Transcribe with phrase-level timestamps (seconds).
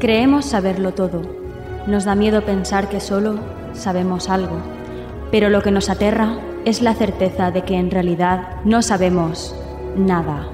[0.00, 1.20] Creemos saberlo todo.
[1.86, 3.38] Nos da miedo pensar que solo
[3.74, 4.56] sabemos algo.
[5.30, 9.54] Pero lo que nos aterra es la certeza de que en realidad no sabemos
[9.98, 10.48] nada.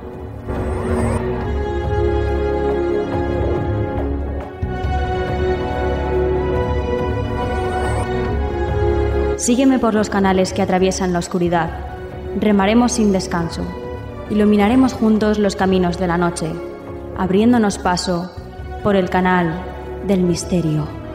[9.37, 11.71] Sígueme por los canales que atraviesan la oscuridad.
[12.41, 13.63] Remaremos sin descanso.
[14.29, 16.51] Iluminaremos juntos los caminos de la noche,
[17.17, 18.33] abriéndonos paso
[18.87, 19.53] por el canal
[20.07, 21.06] del misterio.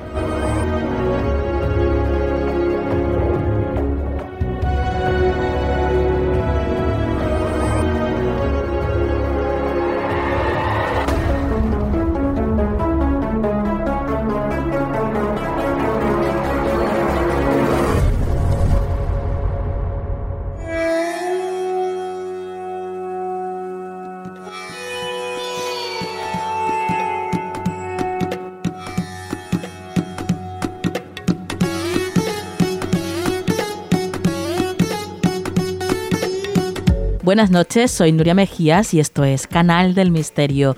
[37.32, 40.76] Buenas noches, soy Nuria Mejías y esto es Canal del Misterio.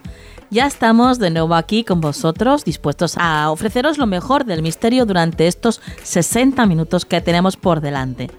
[0.52, 5.48] Ya estamos de nuevo aquí con vosotros, dispuestos a ofreceros lo mejor del misterio durante
[5.48, 8.30] estos 60 minutos que tenemos por delante.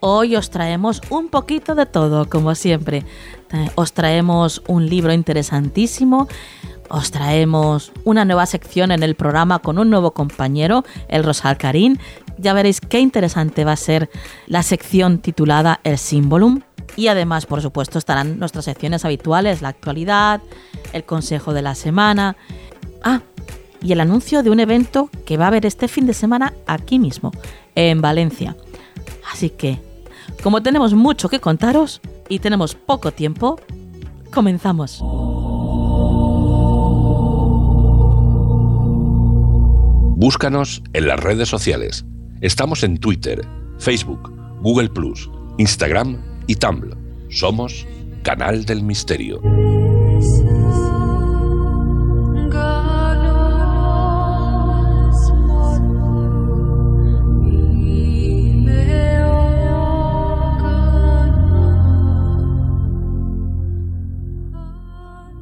[0.00, 3.04] Hoy os traemos un poquito de todo, como siempre.
[3.52, 6.26] Eh, os traemos un libro interesantísimo,
[6.92, 11.96] os traemos una nueva sección en el programa con un nuevo compañero, el Rosal Karim.
[12.36, 14.10] Ya veréis qué interesante va a ser
[14.46, 16.60] la sección titulada El Symbolum.
[16.94, 20.42] Y además, por supuesto, estarán nuestras secciones habituales, la actualidad,
[20.92, 22.36] el consejo de la semana.
[23.02, 23.22] Ah,
[23.82, 26.98] y el anuncio de un evento que va a haber este fin de semana aquí
[26.98, 27.32] mismo,
[27.74, 28.54] en Valencia.
[29.32, 29.80] Así que,
[30.42, 33.58] como tenemos mucho que contaros y tenemos poco tiempo,
[34.30, 35.02] comenzamos.
[40.22, 42.04] Búscanos en las redes sociales.
[42.42, 43.44] Estamos en Twitter,
[43.80, 44.88] Facebook, Google⁇
[45.58, 46.16] Instagram
[46.46, 46.96] y Tumblr.
[47.28, 47.84] Somos
[48.22, 49.42] Canal del Misterio.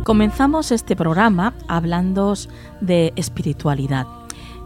[0.05, 2.33] Comenzamos este programa hablando
[2.81, 4.20] de espiritualidad.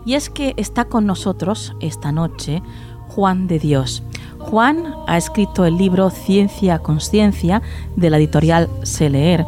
[0.05, 2.63] Y es que está con nosotros esta noche
[3.09, 4.03] Juan de Dios.
[4.39, 7.63] Juan ha escrito el libro Ciencia Conciencia
[7.97, 9.47] de la editorial Se Leer.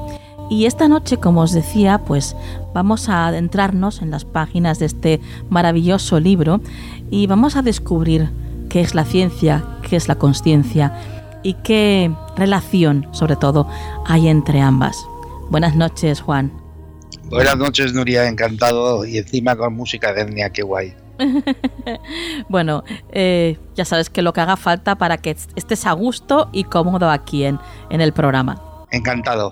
[0.49, 2.37] Y esta noche, como os decía, pues
[2.72, 6.61] vamos a adentrarnos en las páginas de este maravilloso libro
[7.11, 8.31] y vamos a descubrir
[8.69, 10.97] qué es la ciencia, qué es la conciencia
[11.43, 13.66] y qué relación, sobre todo,
[14.06, 15.06] hay entre ambas.
[15.50, 16.66] Buenas noches, Juan.
[17.28, 20.94] Buenas noches, Nuria, encantado y encima con música de etnia, qué guay.
[22.48, 26.65] bueno, eh, ya sabes que lo que haga falta para que estés a gusto y
[26.65, 27.59] cómodo aquí en,
[27.91, 28.62] en el programa.
[28.92, 29.50] Encantado.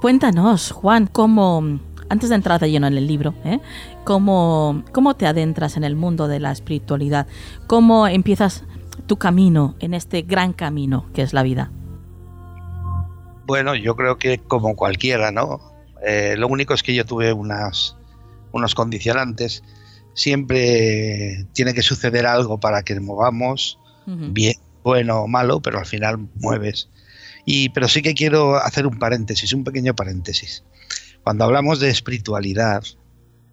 [0.00, 1.78] Cuéntanos, Juan, cómo,
[2.08, 3.60] antes de entrar de lleno en el libro, ¿eh?
[4.02, 7.28] ¿cómo, ¿cómo te adentras en el mundo de la espiritualidad?
[7.68, 8.64] ¿Cómo empiezas
[9.06, 11.70] tu camino en este gran camino que es la vida?
[13.46, 15.71] Bueno, yo creo que como cualquiera, ¿no?
[16.04, 17.96] Eh, lo único es que yo tuve unas,
[18.52, 19.62] unos condicionantes
[20.14, 26.28] siempre tiene que suceder algo para que movamos, bien, bueno o malo, pero al final
[26.34, 26.88] mueves.
[27.44, 30.64] Y, pero sí que quiero hacer un paréntesis, un pequeño paréntesis.
[31.24, 32.82] Cuando hablamos de espiritualidad,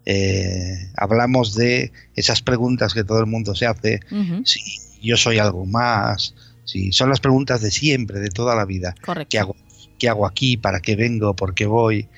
[0.06, 4.00] eh, hablamos de esas preguntas que todo el mundo se hace,
[4.44, 4.60] si
[5.02, 6.34] yo soy algo más,
[6.64, 8.94] si son las preguntas de siempre, de toda la vida.
[9.26, 9.56] ¿Qué hago,
[9.98, 10.56] ¿Qué hago aquí?
[10.56, 11.34] ¿Para qué vengo?
[11.34, 12.08] ¿Por qué voy?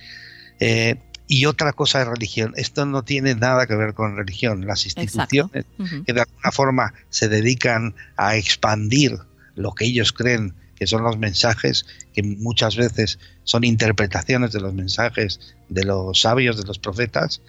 [0.65, 0.95] Eh,
[1.27, 2.53] y otra cosa de religión.
[2.57, 4.67] Esto no tiene nada que ver con religión.
[4.67, 5.65] Las instituciones
[6.07, 9.19] que de alguna forma se dedican a expandir
[9.57, 14.75] lo que ellos creen que son los mensajes, que muchas veces son interpretaciones de los
[14.75, 17.41] mensajes de los sabios, de los profetas,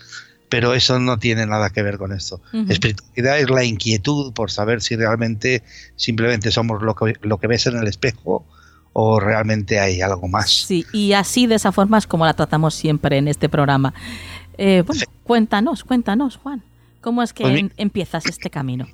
[0.50, 2.42] pero eso no tiene nada que ver con esto.
[2.70, 5.62] Espiritualidad es la inquietud por saber si realmente
[5.98, 8.46] simplemente somos lo que, lo que ves en el espejo
[8.94, 10.52] o realmente hay algo más.
[10.52, 13.94] Sí, y así de esa forma es como la tratamos siempre en este programa.
[14.58, 16.64] Eh, bueno, cuéntanos, cuéntanos, Juan,
[17.02, 18.88] ¿cómo es que pues empiezas este camino?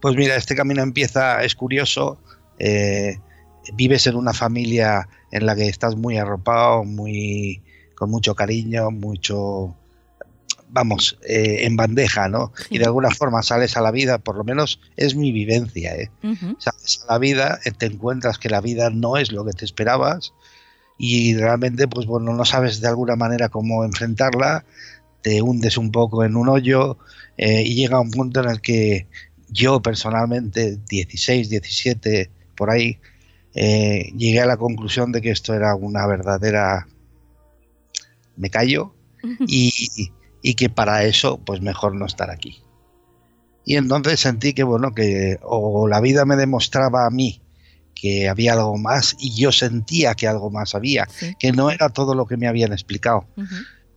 [0.00, 2.18] Pues mira, este camino empieza, es curioso,
[2.58, 3.18] eh,
[3.74, 7.62] vives en una familia en la que estás muy arropado, muy
[7.96, 9.74] con mucho cariño, mucho
[10.74, 12.52] vamos, eh, en bandeja, ¿no?
[12.68, 16.10] Y de alguna forma sales a la vida, por lo menos es mi vivencia, ¿eh?
[16.58, 19.64] Sales a la vida, eh, te encuentras que la vida no es lo que te
[19.64, 20.34] esperabas
[20.98, 24.64] y realmente, pues bueno, no sabes de alguna manera cómo enfrentarla,
[25.22, 26.98] te hundes un poco en un hoyo
[27.36, 29.06] eh, y llega un punto en el que
[29.48, 32.98] yo personalmente, 16, 17, por ahí,
[33.54, 36.88] eh, llegué a la conclusión de que esto era una verdadera...
[38.36, 38.92] Me callo
[39.46, 40.10] y,
[40.44, 42.62] y que para eso pues mejor no estar aquí.
[43.64, 47.40] Y entonces sentí que, bueno, que o la vida me demostraba a mí
[47.94, 51.08] que había algo más y yo sentía que algo más había,
[51.38, 53.26] que no era todo lo que me habían explicado.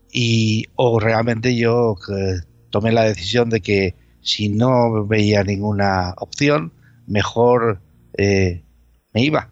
[0.10, 2.40] Y o realmente yo eh,
[2.70, 6.72] tomé la decisión de que si no veía ninguna opción,
[7.08, 7.82] mejor
[8.18, 8.64] eh,
[9.14, 9.52] me iba.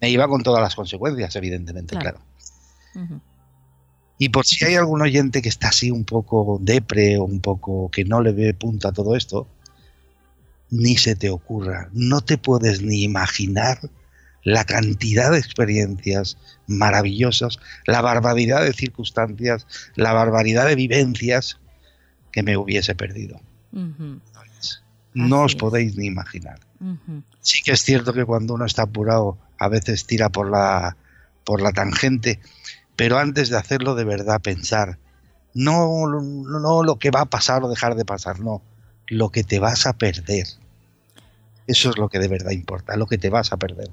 [0.00, 2.20] Me iba con todas las consecuencias, evidentemente, claro.
[4.24, 7.90] Y por si hay algún oyente que está así un poco depre o un poco
[7.90, 9.46] que no le ve punta a todo esto,
[10.70, 13.78] ni se te ocurra, no te puedes ni imaginar
[14.42, 21.58] la cantidad de experiencias maravillosas, la barbaridad de circunstancias, la barbaridad de vivencias
[22.32, 23.42] que me hubiese perdido.
[25.12, 26.60] No os podéis ni imaginar.
[27.42, 30.96] Sí que es cierto que cuando uno está apurado a veces tira por la,
[31.44, 32.40] por la tangente,
[32.96, 34.98] pero antes de hacerlo de verdad pensar,
[35.54, 38.62] no, no lo que va a pasar o dejar de pasar, no,
[39.08, 40.46] lo que te vas a perder.
[41.66, 43.90] Eso es lo que de verdad importa, lo que te vas a perder.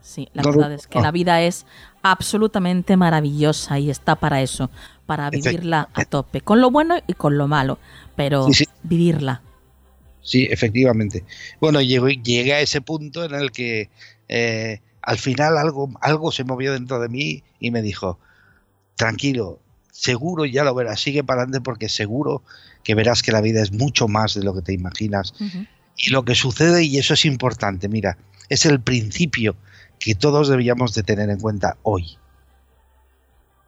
[0.00, 1.66] Sí, la verdad es que la vida es
[2.02, 4.70] absolutamente maravillosa y está para eso,
[5.04, 7.78] para vivirla a tope, con lo bueno y con lo malo,
[8.16, 8.46] pero
[8.84, 9.42] vivirla.
[10.22, 11.24] Sí, efectivamente.
[11.60, 13.90] Bueno, llegué, a ese punto en el que
[14.28, 18.18] eh, al final algo, algo se movió dentro de mí y me dijo,
[18.96, 19.60] tranquilo,
[19.90, 22.42] seguro ya lo verás, sigue para adelante porque seguro
[22.84, 25.34] que verás que la vida es mucho más de lo que te imaginas.
[25.96, 28.16] Y lo que sucede, y eso es importante, mira,
[28.48, 29.56] es el principio
[29.98, 32.18] que todos debíamos de tener en cuenta hoy.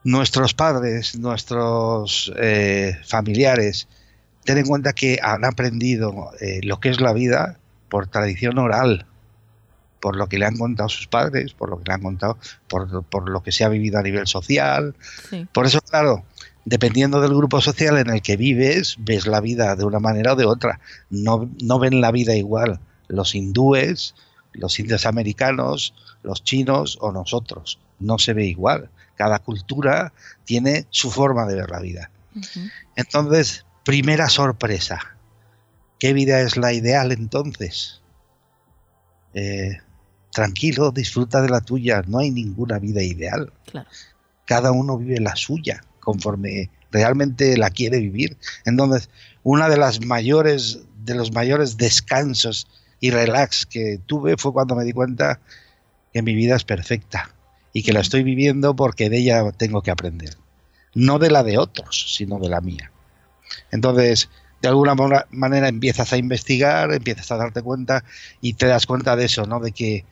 [0.04, 3.88] Nuestros padres, nuestros eh, familiares,
[4.44, 9.06] ten en cuenta que han aprendido eh, lo que es la vida por tradición oral,
[10.00, 12.38] por lo que le han contado sus padres, por lo que le han contado,
[12.68, 14.94] por, lo que se ha vivido a nivel social.
[15.52, 16.24] Por eso, claro,
[16.64, 20.36] dependiendo del grupo social en el que vives, ves la vida de una manera o
[20.36, 20.80] de otra.
[21.10, 22.80] No, no ven la vida igual
[23.10, 24.14] los hindúes,
[24.52, 27.78] los indios americanos, los chinos o nosotros.
[27.98, 28.90] No se ve igual.
[29.16, 30.12] Cada cultura
[30.44, 32.10] tiene su forma de ver la vida.
[32.96, 35.16] Entonces, primera sorpresa.
[35.98, 38.00] ¿Qué vida es la ideal entonces?
[39.34, 39.78] Eh,
[40.32, 43.52] tranquilo, disfruta de la tuya, no hay ninguna vida ideal.
[44.44, 48.36] Cada uno vive la suya conforme realmente la quiere vivir.
[48.64, 49.10] Entonces,
[49.42, 52.66] una de las mayores de los mayores descansos
[53.00, 55.40] y relax que tuve fue cuando me di cuenta
[56.12, 57.34] que mi vida es perfecta
[57.72, 60.36] y que la estoy viviendo porque de ella tengo que aprender.
[60.94, 62.90] No de la de otros, sino de la mía.
[63.70, 64.28] Entonces,
[64.60, 64.94] de alguna
[65.30, 68.04] manera empiezas a investigar, empiezas a darte cuenta
[68.40, 69.60] y te das cuenta de eso, ¿no?
[69.60, 70.04] De que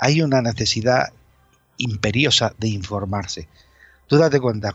[0.00, 1.12] hay una necesidad
[1.76, 3.48] imperiosa de informarse.
[4.06, 4.74] Tú date cuenta,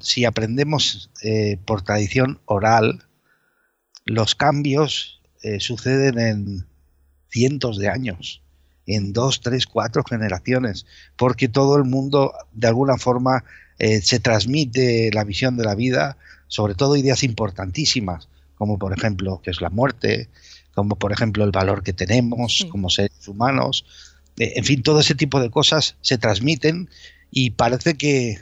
[0.00, 3.04] si aprendemos eh, por tradición oral,
[4.06, 6.66] los cambios eh, suceden en
[7.28, 8.42] cientos de años,
[8.86, 13.44] en dos, tres, cuatro generaciones, porque todo el mundo de alguna forma
[13.78, 19.40] eh, se transmite la visión de la vida, sobre todo ideas importantísimas, como por ejemplo
[19.42, 20.28] que es la muerte,
[20.74, 23.84] como por ejemplo el valor que tenemos como seres humanos,
[24.36, 26.90] en fin, todo ese tipo de cosas se transmiten
[27.30, 28.38] y parece que,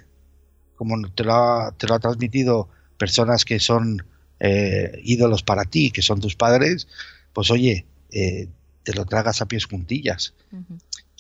[0.77, 2.69] como te lo ha, te lo ha transmitido
[2.99, 4.05] personas que son
[4.41, 6.89] eh, ídolos para ti, que son tus padres,
[7.33, 8.49] pues oye, eh,
[8.83, 10.35] te lo tragas a pies juntillas.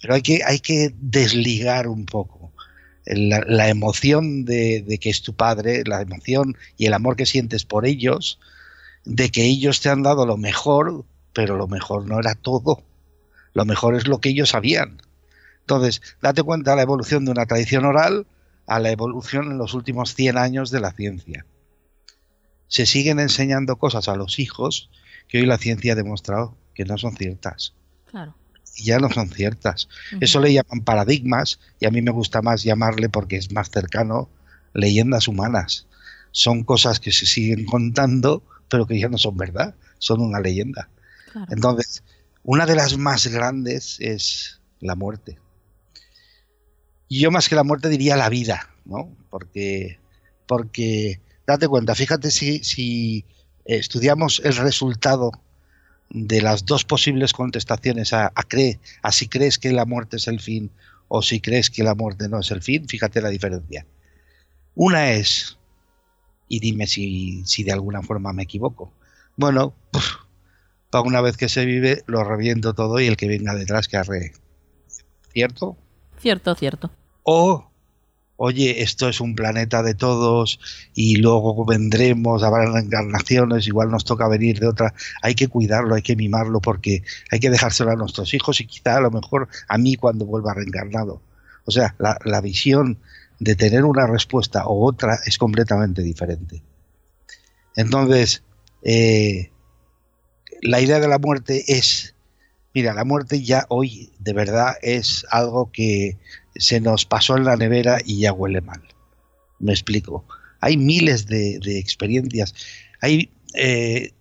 [0.01, 2.53] Pero hay que, hay que desligar un poco
[3.05, 7.65] la, emoción de, de, que es tu padre, la emoción y el amor que sientes
[7.65, 8.39] por ellos,
[9.05, 12.83] de que ellos te han dado lo mejor, pero lo mejor no era todo.
[13.55, 15.01] Lo mejor es lo que ellos sabían.
[15.61, 18.27] Entonces, date cuenta de la evolución de una tradición oral
[18.67, 21.47] a la evolución en los últimos 100 años de la ciencia.
[22.69, 24.91] Se siguen enseñando cosas a los hijos
[25.29, 27.75] que hoy la ciencia ha demostrado que no son ciertas.
[28.07, 28.35] Claro.
[28.77, 29.89] Y ya no son ciertas.
[30.21, 34.31] Eso le llaman paradigmas y a mí me gusta más llamarle porque es más cercano
[34.73, 35.87] leyendas humanas.
[36.31, 40.89] Son cosas que se siguen contando, pero que ya no son verdad, son una leyenda.
[41.51, 42.03] Entonces,
[42.45, 45.39] una de las más grandes es la muerte.
[47.09, 49.15] Y yo más que la muerte diría la vida, ¿no?
[49.31, 49.99] Porque,
[50.47, 53.25] porque date cuenta, fíjate si, si
[53.65, 55.31] estudiamos el resultado
[56.11, 58.47] de las dos posibles contestaciones a, a,
[59.03, 60.71] a si crees que la muerte es el fin
[61.09, 63.87] o si crees que la muerte no es el fin, fíjate la diferencia.
[64.75, 65.59] Una es
[66.49, 68.93] y dime si, si de alguna forma me equivoco.
[69.37, 69.75] Bueno,
[70.93, 73.97] para una vez que se vive, lo reviento todo y el que venga detrás que
[73.97, 74.33] arre.
[75.33, 75.79] ¿Cierto?
[76.21, 76.91] Cierto, cierto.
[77.23, 77.71] O,
[78.37, 80.61] oye, esto es un planeta de todos
[80.95, 84.93] y luego vendremos, habrá reencarnaciones, igual nos toca venir de otra.
[85.23, 88.99] Hay que cuidarlo, hay que mimarlo porque hay que dejárselo a nuestros hijos y quizá
[88.99, 91.23] a lo mejor a mí cuando vuelva reencarnado.
[91.65, 92.99] O sea, la, la visión
[93.39, 96.63] de tener una respuesta o otra es completamente diferente.
[97.77, 98.43] Entonces,
[98.83, 99.52] eh,
[100.63, 102.15] la idea de la muerte es,
[102.73, 106.17] mira, la muerte ya hoy de verdad es algo que
[106.55, 108.81] se nos pasó en la nevera y ya huele mal.
[109.59, 110.25] Me explico.
[110.61, 112.55] Hay miles de, experiencias.
[113.01, 114.13] Hay, eh,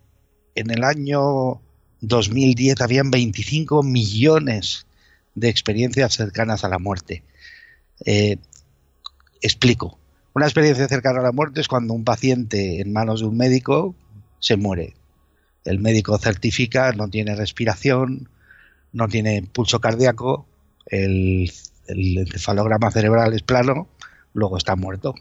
[0.56, 1.60] en el año
[2.00, 4.86] 2010 habían 25 millones
[5.36, 7.22] de experiencias cercanas a la muerte.
[8.04, 8.36] Eh,
[9.40, 9.98] explico.
[10.34, 13.94] Una experiencia cercana a la muerte es cuando un paciente en manos de un médico
[14.40, 14.94] se muere.
[15.64, 18.28] El médico certifica, no tiene respiración,
[18.92, 20.46] no tiene pulso cardíaco,
[20.86, 21.50] el,
[21.86, 23.88] encefalograma cerebral es plano,
[24.34, 25.14] luego está muerto.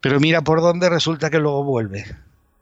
[0.00, 2.04] Pero mira por dónde resulta que luego vuelve.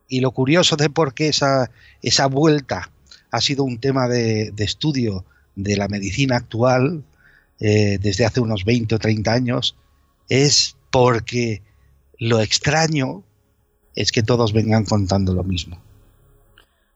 [0.08, 1.70] Y lo curioso de por qué esa,
[2.02, 2.90] esa vuelta
[3.30, 7.04] ha sido un tema de, estudio de la medicina actual
[7.60, 9.76] eh, desde hace unos 20 o 30 años
[10.28, 11.62] es porque
[12.18, 13.22] lo extraño
[13.94, 15.80] es que todos vengan contando lo mismo.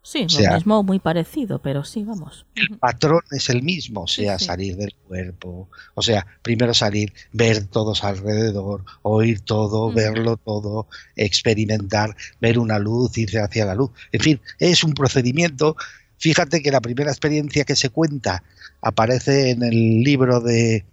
[0.03, 2.47] Sí, lo mismo muy parecido, pero sí, vamos.
[2.55, 7.67] El patrón es el mismo, o sea, salir del cuerpo, o sea, primero salir, ver
[7.67, 13.91] todos alrededor, oír todo, verlo todo, experimentar, ver una luz, irse hacia la luz.
[14.11, 15.77] En fin, es un procedimiento.
[16.17, 18.43] Fíjate que la primera experiencia que se cuenta
[18.81, 20.87] aparece en el libro de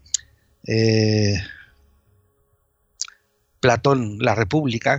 [0.67, 1.37] eh,
[3.61, 4.97] Platón, La República,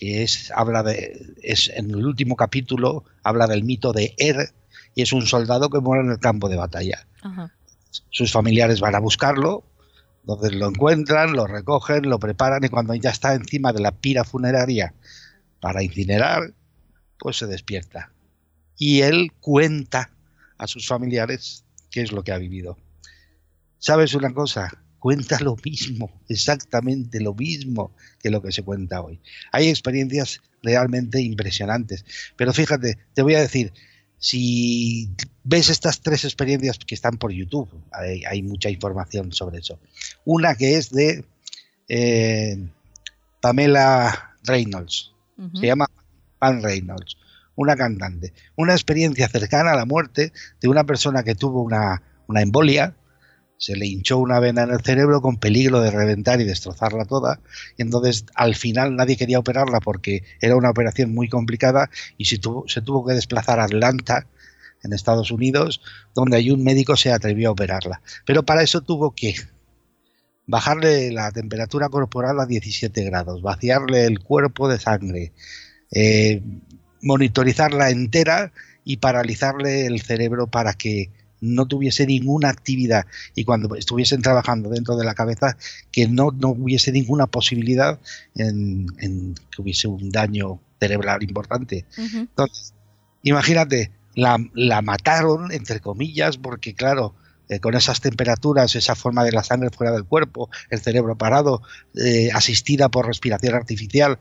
[0.00, 4.54] que es, habla de, es en el último capítulo, habla del mito de Er,
[4.94, 7.06] y es un soldado que muere en el campo de batalla.
[8.08, 9.62] Sus familiares van a buscarlo,
[10.22, 14.24] donde lo encuentran, lo recogen, lo preparan, y cuando ya está encima de la pira
[14.24, 14.94] funeraria
[15.60, 16.54] para incinerar,
[17.18, 18.10] pues se despierta.
[18.78, 20.12] Y él cuenta
[20.56, 22.78] a sus familiares qué es lo que ha vivido.
[23.78, 24.82] ¿Sabes una cosa?
[25.00, 27.92] Cuenta lo mismo, exactamente lo mismo
[28.22, 29.20] que lo que se cuenta hoy.
[29.50, 32.04] Hay experiencias realmente impresionantes,
[32.36, 33.72] pero fíjate, te voy a decir,
[34.18, 35.08] si
[35.42, 39.80] ves estas tres experiencias que están por YouTube, hay, mucha información sobre eso.
[40.24, 41.24] Una que es de
[41.88, 42.58] eh,
[43.40, 45.12] Pamela Reynolds,
[45.54, 45.86] se llama
[46.38, 47.16] Pam Reynolds,
[47.56, 48.34] una cantante.
[48.56, 52.94] Una experiencia cercana a la muerte de una persona que tuvo una, una embolia
[53.60, 57.40] se le hinchó una vena en el cerebro con peligro de reventar y destrozarla toda.
[57.76, 62.38] Y entonces al final nadie quería operarla porque era una operación muy complicada y se
[62.38, 64.26] tuvo, que desplazar a Atlanta,
[64.82, 65.82] en Estados Unidos,
[66.14, 68.00] donde hay un médico se atrevió a operarla.
[68.24, 69.34] Pero para eso tuvo que
[70.46, 75.32] bajarle la temperatura corporal a 17 grados, vaciarle el cuerpo de sangre,
[75.90, 76.40] eh,
[77.02, 81.10] monitorizarla entera y paralizarle el cerebro para que
[81.40, 85.56] no tuviese ninguna actividad y cuando estuviesen trabajando dentro de la cabeza
[85.90, 87.98] que no, no hubiese ninguna posibilidad
[88.34, 88.86] en,
[89.50, 91.84] que hubiese un daño cerebral importante.
[91.96, 92.74] Entonces,
[93.22, 97.14] imagínate, la, la, mataron, entre comillas, porque claro,
[97.48, 101.62] eh, con esas temperaturas, esa forma de la sangre fuera del cuerpo, el cerebro parado,
[101.96, 104.18] eh, asistida por respiración artificial,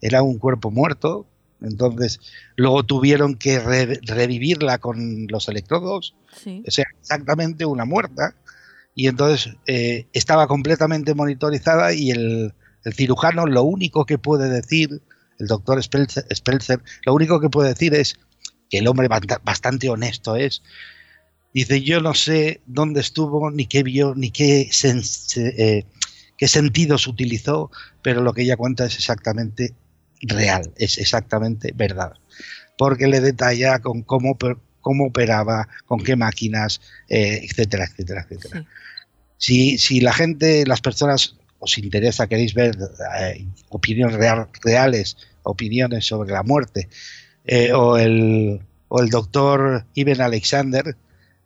[0.00, 1.26] era un cuerpo muerto,
[1.64, 2.20] entonces,
[2.56, 6.14] luego tuvieron que revivirla con los electrodos,
[6.66, 8.34] o sea, exactamente una muerta.
[8.94, 12.54] Y entonces eh, estaba completamente monitorizada y el,
[12.94, 15.00] cirujano lo único que puede decir,
[15.38, 18.18] el doctor Spelzer, lo único que puede decir es
[18.68, 20.62] que el hombre bastante honesto es.
[21.54, 24.70] Dice, yo no sé dónde estuvo, ni qué vio, ni qué,
[25.36, 25.84] eh,
[26.38, 27.70] qué sentidos utilizó,
[28.02, 29.74] pero lo que ella cuenta es exactamente
[30.22, 32.12] real, es exactamente verdad.
[32.78, 34.36] Porque le detalla con cómo,
[34.80, 38.64] cómo operaba, con qué máquinas, eh, etcétera, etcétera, etcétera.
[39.36, 42.76] Si, si la gente, las personas os interesa, queréis ver
[43.20, 44.16] eh, opiniones
[44.62, 46.88] reales, opiniones sobre la muerte,
[47.44, 50.96] eh, o, el, o el doctor Iben Alexander,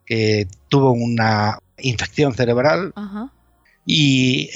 [0.05, 2.93] que tuvo una infección cerebral
[3.85, 4.49] y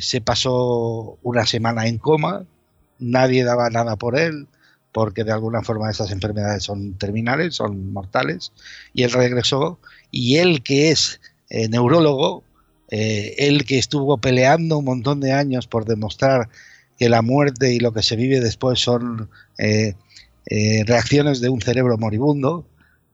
[0.00, 2.44] se pasó una semana en coma,
[3.00, 4.46] nadie daba nada por él,
[4.92, 8.52] porque de alguna forma esas enfermedades son terminales, son mortales,
[8.92, 9.78] y él regresó,
[10.10, 12.44] y él que es eh, neurólogo,
[12.90, 16.48] eh, él que estuvo peleando un montón de años por demostrar
[17.00, 19.94] que la muerte y lo que se vive después son eh,
[20.46, 22.66] eh, reacciones de un cerebro moribundo,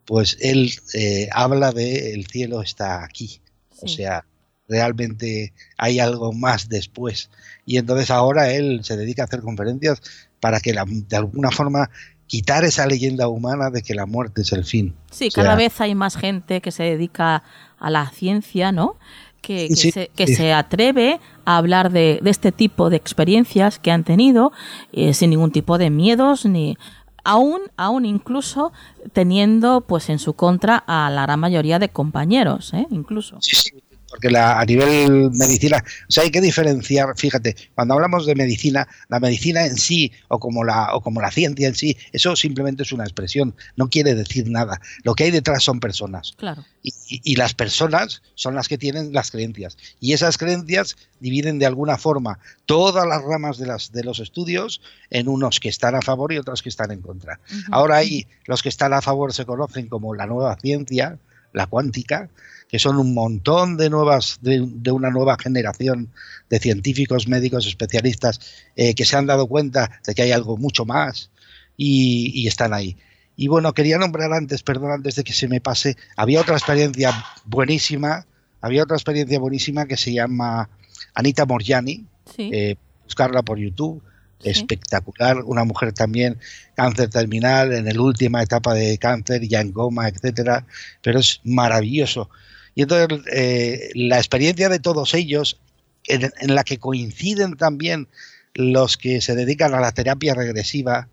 [0.05, 3.41] pues él eh, habla de el cielo está aquí.
[3.83, 4.25] O sea,
[4.69, 7.31] realmente hay algo más después.
[7.67, 10.01] Y entonces ahora él se dedica a hacer conferencias
[10.41, 11.91] para que de alguna forma
[12.27, 14.95] quitar esa leyenda humana de que la muerte es el fin.
[15.11, 17.43] Sí, cada vez hay más gente que se dedica
[17.79, 18.97] a la ciencia, ¿no?
[19.43, 24.51] Que, se, atreve a hablar de, este tipo de experiencias que han tenido
[24.93, 26.77] eh, sin ningún tipo de miedos ni
[27.23, 28.73] aún aún incluso
[29.13, 32.89] teniendo pues en su contra a la gran mayoría de compañeros, ¿eh?
[32.91, 33.39] incluso.
[33.41, 33.71] Sí, sí,
[34.17, 38.89] porque la, a nivel medicina, o sea, hay que diferenciar, fíjate, cuando hablamos de medicina,
[39.11, 42.83] la medicina en sí o como la o como la ciencia en sí, eso simplemente
[42.83, 44.81] es una expresión, no quiere decir nada.
[45.03, 46.33] Lo que hay detrás son personas.
[46.39, 46.65] Claro.
[46.83, 51.99] Y, las personas son las que tienen las creencias y esas creencias dividen de alguna
[51.99, 54.81] forma todas las ramas de las de los estudios
[55.11, 57.39] en unos que están a favor y otros que están en contra.
[57.71, 61.19] Ahora hay los que están a favor se conocen como la nueva ciencia,
[61.53, 62.31] la cuántica,
[62.69, 66.11] que son un montón de nuevas, de, una nueva generación
[66.51, 68.41] de científicos, médicos, especialistas
[68.75, 71.31] eh, que se han dado cuenta de que hay algo mucho más
[71.77, 72.97] y, están ahí.
[73.37, 77.13] Y bueno, quería nombrar antes, perdón, antes de que se me pase, había otra experiencia
[77.45, 78.27] buenísima,
[78.61, 80.71] había otra experiencia buenísima que se llama
[81.15, 82.07] Anita Morjani,
[82.39, 84.03] eh, buscarla por YouTube,
[84.43, 86.39] espectacular, una mujer también
[86.75, 90.65] cáncer terminal, en la última etapa de cáncer, ya en goma, etcétera,
[91.03, 92.31] pero es maravilloso.
[92.77, 95.59] Y entonces eh, la experiencia de todos ellos,
[96.05, 98.07] en, la que coinciden también
[98.55, 101.09] los que se dedican a la terapia regresiva,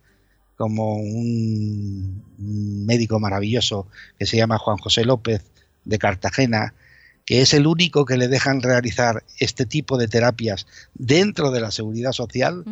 [0.58, 2.21] como un,
[2.86, 3.88] médico maravilloso
[4.19, 5.41] que se llama Juan José López
[5.86, 6.73] de Cartagena,
[7.26, 11.71] que es el único que le dejan realizar este tipo de terapias dentro de la
[11.71, 12.65] seguridad social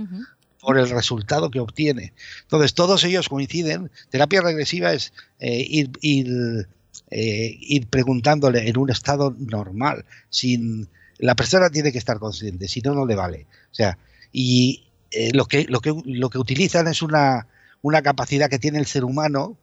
[0.60, 2.14] por el resultado que obtiene.
[2.42, 3.90] Entonces, todos ellos coinciden.
[4.10, 6.68] Terapia regresiva es eh, ir, ir
[7.10, 12.82] eh, ir preguntándole en un estado normal, sin la persona tiene que estar consciente, si
[12.82, 13.48] no, no le vale.
[13.72, 13.98] O sea,
[14.32, 17.48] y eh, lo, que, lo, que, lo que utilizan es una,
[17.82, 19.58] una capacidad que tiene el ser humano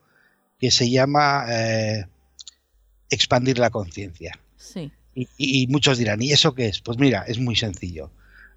[0.61, 2.07] que se llama eh,
[3.11, 4.39] expandir la conciencia.
[4.57, 4.93] Sí.
[5.15, 6.81] Y, y, muchos dirán, ¿y eso qué es?
[6.81, 8.11] Pues mira, es muy sencillo.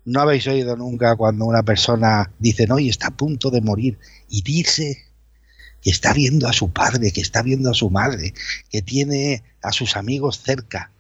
[0.06, 3.98] ¿No habéis oído nunca cuando una persona dice, no, y está a punto de morir
[4.30, 5.11] y dice
[5.82, 8.34] que está viendo a su padre, que está viendo a su madre,
[8.70, 10.92] que tiene a sus amigos cerca.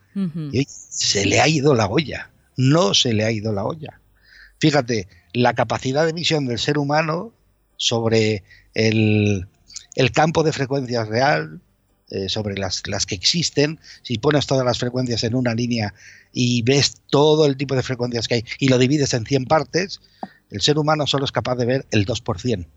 [0.52, 4.02] Y se le ha ido la olla, no se le ha ido la olla.
[4.60, 7.32] Fíjate, la capacidad de visión del ser humano
[7.78, 9.48] sobre el,
[10.14, 11.62] campo de frecuencias real,
[12.10, 15.94] eh, sobre las, las, que existen, si pones todas las frecuencias en una línea
[16.34, 20.02] y ves todo el tipo de frecuencias que hay y lo divides en 100 partes,
[20.50, 22.68] el ser humano solo es capaz de ver el 2%.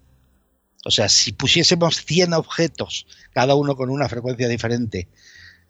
[0.84, 5.08] O sea, si pusiésemos 100 objetos, cada uno con una frecuencia diferente,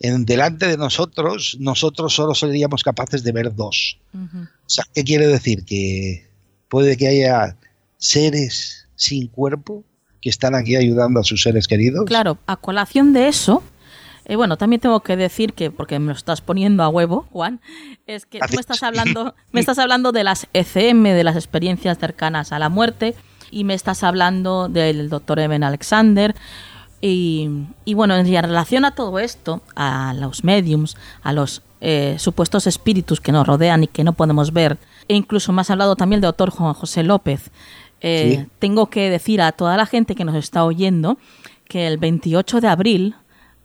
[0.00, 3.98] en delante de nosotros, nosotros solo seríamos capaces de ver dos.
[4.12, 5.64] O sea, ¿qué quiere decir?
[5.64, 6.26] Que
[6.68, 7.56] puede que haya
[7.96, 9.84] seres sin cuerpo
[10.20, 12.04] que están aquí ayudando a sus seres queridos.
[12.06, 13.62] Claro, a colación de eso,
[14.24, 17.60] eh, bueno, también tengo que decir que, porque me lo estás poniendo a huevo, Juan,
[18.06, 21.98] es que tú me estás hablando, me estás hablando de las ECM, de las experiencias
[21.98, 23.14] cercanas a la muerte,
[23.50, 26.34] y me estás hablando del doctor Eben Alexander.
[27.00, 27.50] Y,
[27.94, 33.30] bueno, en relación a todo esto, a los mediums, a los eh, supuestos espíritus que
[33.30, 36.48] nos rodean y que no podemos ver, e incluso me has hablado también del doctor
[36.48, 37.50] Juan José López,
[38.00, 41.18] eh, tengo que decir a toda la gente que nos está oyendo
[41.68, 43.14] que el 28 de abril,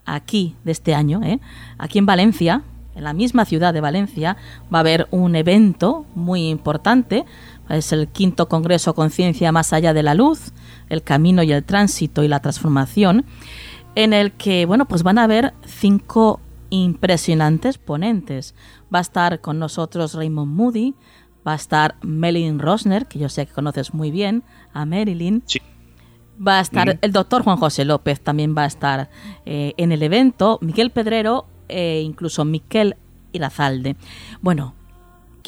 [0.05, 1.39] aquí de este año, eh,
[1.77, 2.63] aquí en Valencia,
[2.95, 4.37] en la misma ciudad de Valencia,
[4.73, 7.25] va a haber un evento muy importante
[7.69, 10.53] es el quinto Congreso Conciencia más allá de la luz,
[10.89, 13.25] el camino y el tránsito y la transformación,
[13.95, 18.55] en el que, bueno, pues van a haber cinco impresionantes ponentes.
[18.93, 20.95] Va a estar con nosotros Raymond Moody,
[21.47, 25.43] va a estar Marilyn Rosner, que yo sé que conoces muy bien, a Marilyn.
[26.45, 29.09] Va a estar el doctor Juan José López, también va a estar
[29.45, 32.95] eh, en el evento, Miguel Pedrero e incluso Miquel
[33.33, 33.95] Irazalde.
[34.41, 34.73] Bueno,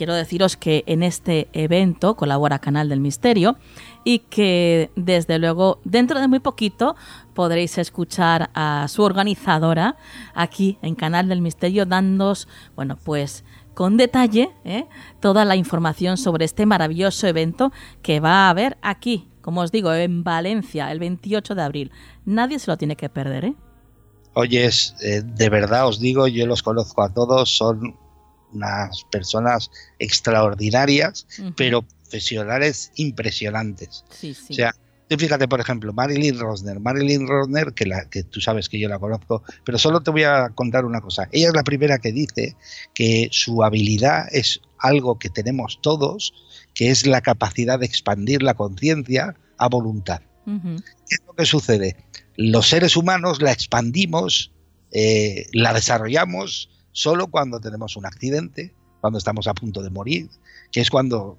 [0.01, 3.57] quiero deciros que en este evento colabora Canal del Misterio
[4.03, 6.95] y que desde luego dentro de muy poquito
[7.35, 9.97] podréis escuchar a su organizadora
[10.33, 13.43] aquí en Canal del Misterio dándos, bueno, pues
[13.75, 14.87] con detalle ¿eh?
[15.19, 19.93] toda la información sobre este maravilloso evento que va a haber aquí, como os digo,
[19.93, 21.91] en Valencia el 28 de abril.
[22.25, 23.55] Nadie se lo tiene que perder, ¿eh?
[24.33, 28.01] Oyes, eh, de verdad os digo, yo los conozco a todos, son
[28.53, 34.03] unas personas extraordinarias, pero profesionales impresionantes.
[34.49, 34.73] O sea,
[35.17, 36.79] fíjate, por ejemplo, Marilyn Rosner.
[36.79, 40.23] Marilyn Rosner, que, la, que tú sabes que yo la conozco, pero solo te voy
[40.23, 41.27] a contar una cosa.
[41.31, 42.55] Ella es la primera que dice
[42.93, 46.33] que su habilidad es algo que tenemos todos,
[46.73, 50.21] que es la capacidad de expandir la conciencia a voluntad.
[50.45, 51.95] ¿Qué es lo que sucede?
[52.35, 54.51] Los seres humanos la expandimos,
[54.91, 60.29] eh, la desarrollamos solo cuando tenemos un accidente, cuando estamos a punto de morir,
[60.71, 61.37] que es cuando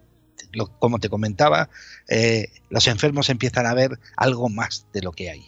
[0.78, 1.70] como te comentaba,
[2.08, 5.46] eh, los enfermos empiezan a ver algo más de lo que hay.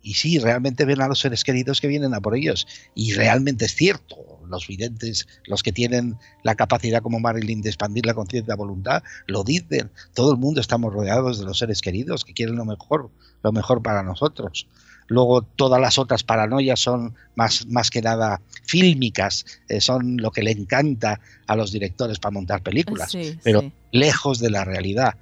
[0.00, 2.66] Y sí, realmente ven a los seres queridos que vienen a por ellos.
[2.94, 4.16] Y realmente es cierto.
[4.48, 9.44] Los videntes, los que tienen la capacidad como Marilyn de expandir la conciencia voluntad, lo
[9.44, 9.90] dicen.
[10.14, 13.10] Todo el mundo estamos rodeados de los seres queridos que quieren lo mejor,
[13.42, 14.66] lo mejor para nosotros.
[15.08, 20.42] Luego todas las otras paranoias son más, más que nada fílmicas, eh, son lo que
[20.42, 25.16] le encanta a los directores para montar películas, pero lejos de la realidad,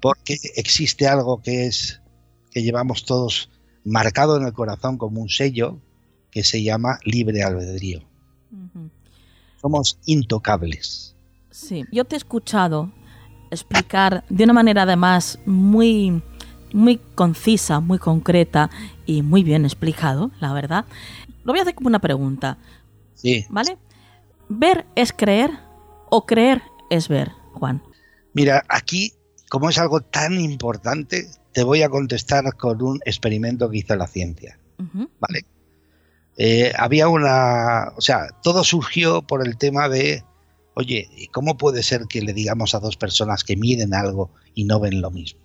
[0.00, 2.00] porque existe algo que es
[2.52, 3.50] que llevamos todos
[3.84, 5.78] marcado en el corazón como un sello
[6.30, 8.02] que se llama libre albedrío.
[9.60, 11.16] Somos intocables.
[11.50, 12.92] Sí, yo te he escuchado
[13.50, 16.22] explicar de una manera además muy
[16.72, 18.68] muy concisa, muy concreta
[19.06, 20.84] y muy bien explicado, la verdad.
[21.44, 22.58] Lo voy a hacer como una pregunta.
[23.14, 23.46] Sí.
[23.50, 23.78] ¿Vale?
[24.48, 25.50] ¿Ver es creer
[26.10, 27.82] o creer es ver, Juan?
[28.32, 29.12] Mira, aquí,
[29.48, 34.06] como es algo tan importante, te voy a contestar con un experimento que hizo la
[34.06, 34.58] ciencia.
[34.78, 35.44] ¿Vale?
[36.36, 37.92] Eh, había una.
[37.96, 40.24] O sea, todo surgió por el tema de.
[40.74, 44.80] Oye, ¿cómo puede ser que le digamos a dos personas que miren algo y no
[44.80, 45.44] ven lo mismo?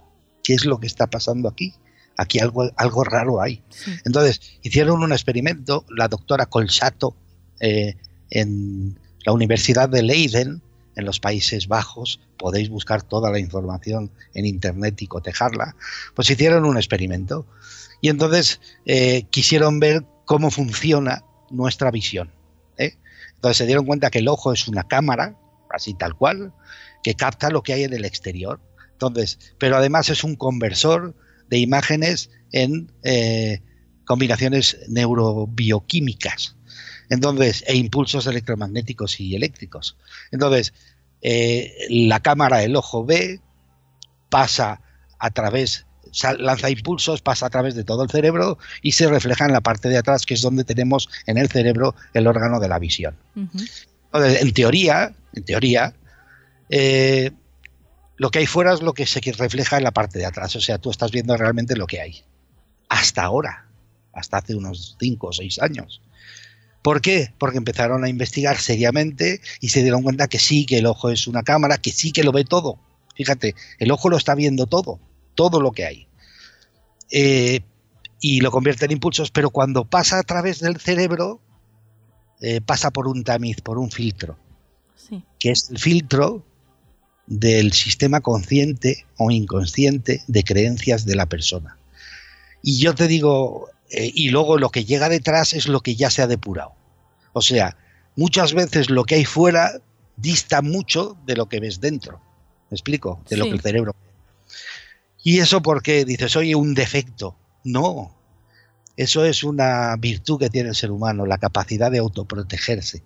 [0.50, 1.76] ¿qué es lo que está pasando aquí?
[2.20, 3.64] Aquí algo, algo raro hay.
[4.04, 7.16] Entonces, hicieron un experimento, la doctora Colsato,
[7.62, 7.96] eh,
[8.30, 10.62] en la Universidad de Leiden,
[10.98, 15.78] en los Países Bajos, podéis buscar toda la información en Internet y cotejarla,
[16.14, 17.46] pues hicieron un experimento.
[18.02, 22.32] Y entonces eh, quisieron ver cómo funciona nuestra visión.
[22.78, 22.98] ¿eh?
[23.36, 25.38] Entonces se dieron cuenta que el ojo es una cámara,
[25.70, 26.52] así tal cual,
[27.02, 28.60] que capta lo que hay en el exterior.
[28.92, 31.16] Entonces, pero además es un conversor
[31.50, 33.62] de imágenes en eh,
[34.06, 36.56] combinaciones neurobioquímicas.
[37.10, 39.98] Entonces, e impulsos electromagnéticos y eléctricos.
[40.32, 40.74] Entonces,
[41.22, 43.40] eh, la cámara del ojo ve,
[44.30, 44.82] pasa
[45.18, 45.86] a través,
[46.38, 49.90] lanza impulsos, pasa a través de todo el cerebro y se refleja en la parte
[49.90, 53.16] de atrás, que es donde tenemos en el cerebro el órgano de la visión.
[53.36, 55.94] Entonces, en teoría, en teoría,
[56.70, 57.32] eh,
[58.20, 60.54] lo que hay fuera es lo que se refleja en la parte de atrás.
[60.58, 62.22] O sea, tú estás viendo realmente lo que hay.
[62.90, 63.70] Hasta ahora,
[64.14, 66.02] hasta hace unos 5 o 6 años.
[66.82, 67.34] ¿Por qué?
[67.38, 71.28] Porque empezaron a investigar seriamente y se dieron cuenta que sí, que el ojo es
[71.28, 72.78] una cámara, que sí que lo ve todo.
[73.16, 75.00] Fíjate, el ojo lo está viendo todo,
[75.34, 76.08] todo lo que hay.
[77.12, 77.62] Eh,
[78.20, 81.40] y lo convierte en impulsos, pero cuando pasa a través del cerebro,
[82.42, 84.38] eh, pasa por un tamiz, por un filtro.
[84.98, 85.24] Sí.
[85.40, 86.46] Que es el filtro
[87.30, 91.78] del sistema consciente o inconsciente de creencias de la persona.
[92.64, 96.10] Y yo te digo, eh, y luego lo que llega detrás es lo que ya
[96.10, 96.74] se ha depurado.
[97.34, 97.78] O sea,
[98.16, 99.80] muchas veces lo que hay fuera
[100.18, 102.20] dista mucho de lo que ves dentro.
[102.72, 103.22] ¿Me explico?
[103.30, 103.96] De lo que el cerebro.
[105.24, 107.36] Y eso porque dices, oye, un defecto.
[107.64, 108.16] No.
[108.98, 113.04] Eso es una virtud que tiene el ser humano, la capacidad de autoprotegerse.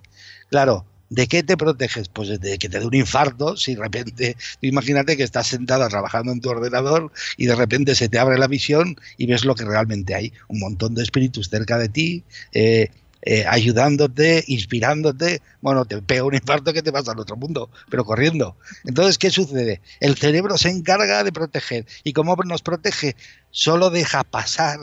[0.50, 2.10] Claro, ¿De qué te proteges?
[2.10, 6.32] Pues de que te dé un infarto, si de repente, imagínate que estás sentada trabajando
[6.32, 9.64] en tu ordenador y de repente se te abre la visión y ves lo que
[9.64, 12.90] realmente hay, un montón de espíritus cerca de ti, eh,
[13.22, 18.06] eh, ayudándote, inspirándote, bueno, te pega un infarto que te vas al otro mundo, pero
[18.06, 18.58] corriendo.
[18.84, 19.82] Entonces, ¿qué sucede?
[20.00, 21.86] El cerebro se encarga de proteger.
[22.04, 23.16] ¿Y cómo nos protege?
[23.52, 24.80] Solo deja pasar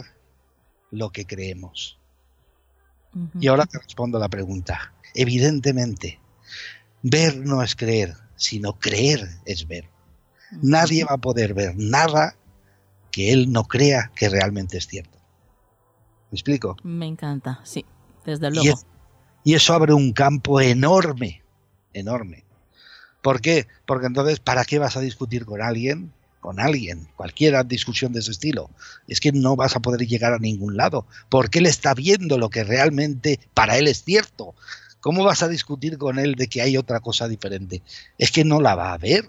[0.92, 1.98] lo que creemos.
[3.40, 4.92] Y ahora te respondo la pregunta.
[5.14, 6.20] Evidentemente,
[7.02, 9.88] ver no es creer, sino creer es ver.
[10.62, 12.34] Nadie va a poder ver nada
[13.10, 15.18] que él no crea que realmente es cierto.
[16.30, 16.76] ¿Me explico?
[16.82, 17.84] Me encanta, sí,
[18.24, 18.80] desde luego.
[19.42, 21.42] Y, eso abre un campo enorme,
[21.92, 22.44] enorme.
[23.22, 23.66] ¿Por qué?
[23.86, 26.12] Porque entonces, ¿para qué vas a discutir con alguien?
[26.40, 28.70] Con alguien, cualquier discusión de ese estilo.
[29.08, 31.06] Es que no vas a poder llegar a ningún lado.
[31.28, 34.54] Porque él está viendo lo que realmente para él es cierto.
[35.00, 37.82] ¿Cómo vas a discutir con él de que hay otra cosa diferente?
[38.18, 39.28] Es que no la va a ver.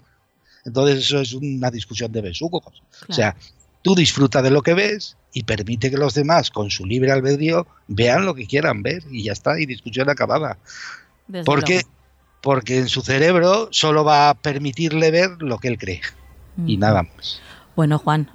[0.64, 2.82] Entonces eso es una discusión de besugos.
[3.08, 3.36] O sea,
[3.82, 7.66] tú disfruta de lo que ves y permite que los demás, con su libre albedrío,
[7.88, 10.58] vean lo que quieran ver y ya está, y discusión acabada.
[11.44, 11.82] ¿Por qué?
[12.42, 16.02] porque en su cerebro solo va a permitirle ver lo que él cree
[16.66, 17.40] y nada más.
[17.74, 18.28] Bueno, Juan,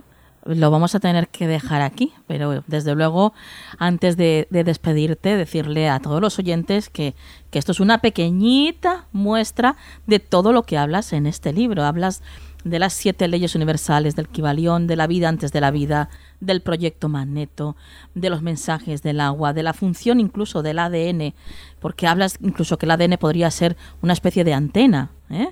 [0.48, 3.34] lo vamos a tener que dejar aquí, pero desde luego,
[3.78, 7.16] antes de, despedirte, decirle a todos los oyentes que,
[7.52, 11.84] que, esto es una pequeñita muestra de todo lo que hablas en este libro.
[11.84, 12.24] Hablas
[12.64, 16.62] de las siete leyes universales del Kibalión, de la vida antes de la vida, del
[16.62, 17.76] proyecto Magneto,
[18.14, 21.34] de los mensajes del agua, de la función incluso del ADN,
[21.80, 25.12] porque hablas incluso que el ADN podría ser una especie de antena.
[25.30, 25.50] ¿eh?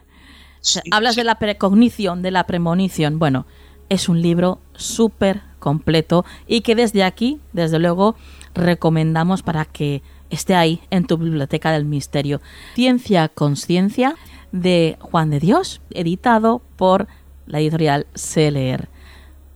[0.92, 3.20] hablas de la precognición, de la premonición.
[3.20, 3.46] Bueno,
[3.90, 8.16] es un libro súper completo y que desde aquí, desde luego,
[8.54, 12.42] recomendamos para que esté ahí en tu biblioteca del misterio.
[12.76, 14.16] Ciencia Conciencia
[14.52, 17.08] de Juan de Dios, editado por
[17.46, 18.88] la editorial CLR.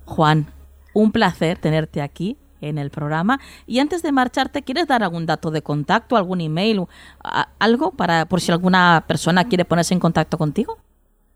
[0.05, 0.47] Juan,
[0.93, 3.39] un placer tenerte aquí en el programa.
[3.65, 6.85] Y antes de marcharte, ¿quieres dar algún dato de contacto, algún email,
[7.59, 10.77] algo para por si alguna persona quiere ponerse en contacto contigo?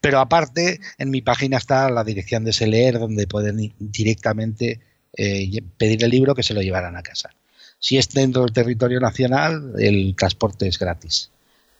[0.00, 4.80] Pero aparte, en mi página está la dirección de Seleer, donde pueden directamente
[5.16, 7.30] eh, pedir el libro que se lo llevarán a casa.
[7.78, 11.30] Si es dentro del territorio nacional, el transporte es gratis.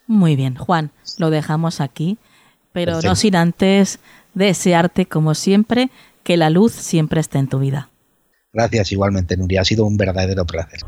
[0.06, 2.18] Muy bien, Juan, lo dejamos aquí,
[2.72, 4.00] pero no sin antes
[4.34, 5.88] desearte, como siempre,
[6.24, 7.88] que la luz siempre esté en tu vida.
[8.54, 9.60] Gracias igualmente, Nuria.
[9.62, 10.78] Ha sido un verdadero placer.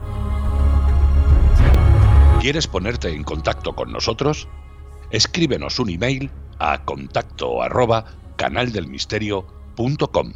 [2.40, 4.48] ¿Quieres ponerte en contacto con nosotros?
[5.10, 8.04] Escríbenos un email a contacto arroba
[8.36, 10.32] canaldelmisterio.com.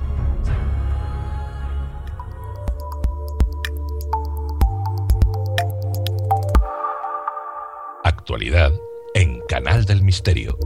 [8.03, 8.73] Actualidad
[9.15, 10.59] en Canal del Misterio.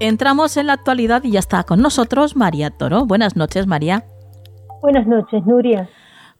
[0.00, 3.04] Entramos en la actualidad y ya está con nosotros María Toro.
[3.04, 4.04] Buenas noches, María.
[4.80, 5.88] Buenas noches, Nuria.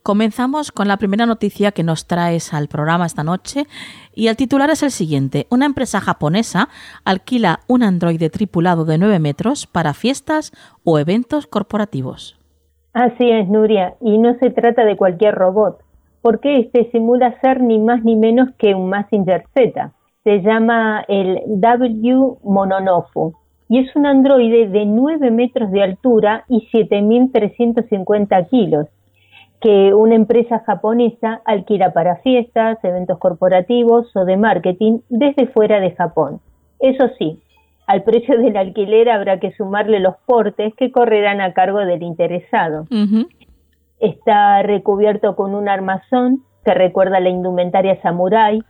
[0.04, 3.66] Comenzamos con la primera noticia que nos traes al programa esta noche
[4.14, 5.48] y el titular es el siguiente.
[5.50, 6.68] Una empresa japonesa
[7.04, 10.52] alquila un androide tripulado de 9 metros para fiestas
[10.84, 12.38] o eventos corporativos.
[12.92, 15.80] Así es, Nuria, y no se trata de cualquier robot,
[16.22, 19.92] porque este simula ser ni más ni menos que un Massinger Z.
[20.22, 23.34] Se llama el W Mononofu
[23.68, 28.86] y es un androide de 9 metros de altura y 7.350 kilos,
[29.60, 35.90] que una empresa japonesa alquila para fiestas, eventos corporativos o de marketing desde fuera de
[35.90, 36.40] Japón.
[36.80, 37.40] Eso sí,
[37.86, 42.86] al precio del alquiler habrá que sumarle los portes que correrán a cargo del interesado.
[44.00, 48.62] Está recubierto con un armazón que recuerda la indumentaria samurai,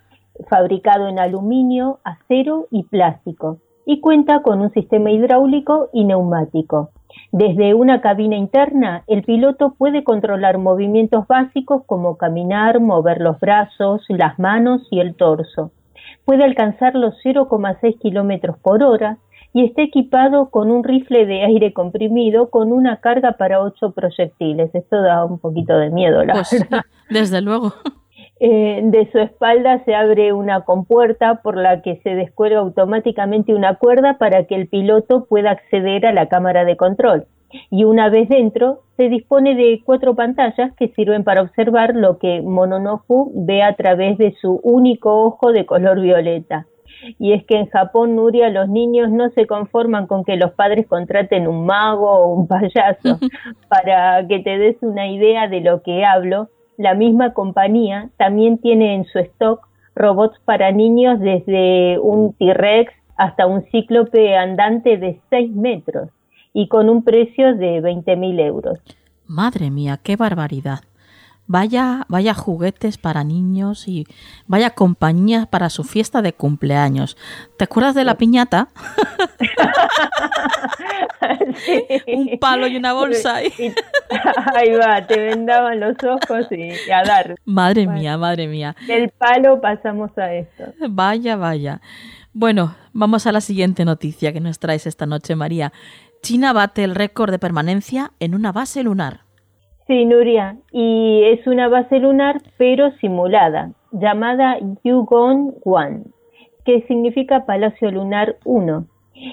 [0.49, 3.59] fabricado en aluminio, acero y plástico
[3.89, 6.91] y cuenta con un sistema hidráulico y neumático.
[7.33, 14.05] Desde una cabina interna, el piloto puede controlar movimientos básicos como caminar, mover los brazos,
[14.09, 15.73] las manos y el torso.
[16.27, 19.17] Puede alcanzar los 0,6 kilómetros por hora
[19.55, 24.75] y está equipado con un rifle de aire comprimido con una carga para ocho proyectiles.
[24.75, 26.83] Esto da un poquito de miedo, la pues verdad.
[27.09, 27.73] Desde luego.
[28.41, 33.77] Eh, de su espalda se abre una compuerta por la que se descuelga automáticamente una
[33.77, 37.27] cuerda para que el piloto pueda acceder a la cámara de control.
[37.71, 42.43] y una vez dentro se dispone de cuatro pantallas que sirven para observar lo que
[42.43, 46.67] Mononofu ve a través de su único ojo de color violeta.
[47.19, 50.87] Y es que en Japón, Nuria, los niños no se conforman con que los padres
[50.87, 53.19] contraten un mago o un payaso.
[53.69, 58.95] Para que te des una idea de lo que hablo, la misma compañía también tiene
[58.95, 65.51] en su stock robots para niños desde un T-Rex hasta un cíclope andante de 6
[65.55, 66.09] metros
[66.55, 68.79] y con un precio de 20.000 euros.
[69.27, 70.79] Madre mía, qué barbaridad.
[71.51, 74.07] Vaya, vaya juguetes para niños y
[74.47, 77.17] vaya compañía para su fiesta de cumpleaños.
[77.57, 78.69] ¿Te acuerdas de la piñata?
[82.07, 83.37] Un palo y una bolsa.
[83.37, 87.37] Ahí va, te vendaban los ojos y, a dar.
[87.47, 88.77] Madre mía, madre mía.
[88.87, 90.65] Del palo pasamos a esto.
[90.91, 91.81] Vaya, vaya.
[92.35, 95.73] Bueno, vamos a la siguiente noticia que nos traes esta noche, María.
[96.23, 99.28] China bate el récord de permanencia en una base lunar.
[99.89, 106.03] Sí, Nuria, y es una base lunar pero simulada, llamada Yugong 1,
[106.67, 108.85] que significa Palacio Lunar 1.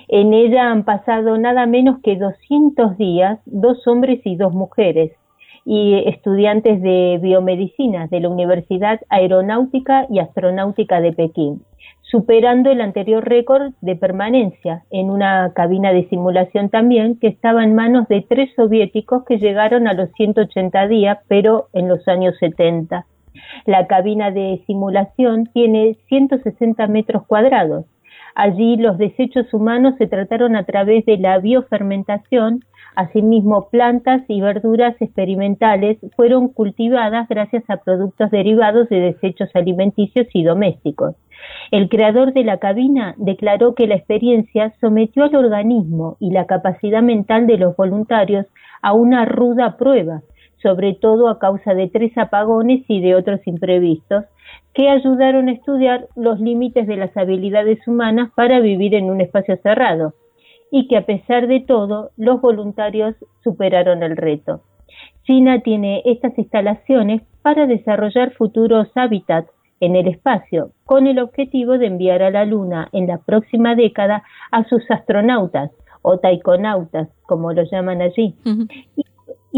[0.07, 5.11] En ella han pasado nada menos que 200 días dos hombres y dos mujeres,
[5.65, 11.65] y estudiantes de biomedicina de la Universidad Aeronáutica y Astronáutica de Pekín
[12.11, 17.75] superando el anterior récord de permanencia en una cabina de simulación también que estaba en
[17.75, 23.05] manos de tres soviéticos que llegaron a los 180 días, pero en los años 70.
[23.65, 27.85] La cabina de simulación tiene 160 metros cuadrados.
[28.35, 35.01] Allí los desechos humanos se trataron a través de la biofermentación, asimismo plantas y verduras
[35.01, 41.15] experimentales fueron cultivadas gracias a productos derivados de desechos alimenticios y domésticos.
[41.71, 47.01] El creador de la cabina declaró que la experiencia sometió al organismo y la capacidad
[47.01, 48.47] mental de los voluntarios
[48.81, 50.23] a una ruda prueba,
[50.65, 54.25] sobre todo a causa de tres apagones y de otros imprevistos,
[54.73, 59.57] que ayudaron a estudiar los límites de las habilidades humanas para vivir en un espacio
[59.61, 60.15] cerrado,
[60.71, 64.61] y que a pesar de todo, los voluntarios superaron el reto.
[65.23, 69.51] China tiene estas instalaciones para desarrollar futuros hábitats
[69.81, 74.23] en el espacio, con el objetivo de enviar a la Luna en la próxima década
[74.51, 75.69] a sus astronautas
[76.01, 78.35] o taikonautas, como los llaman allí,
[78.95, 79.04] y,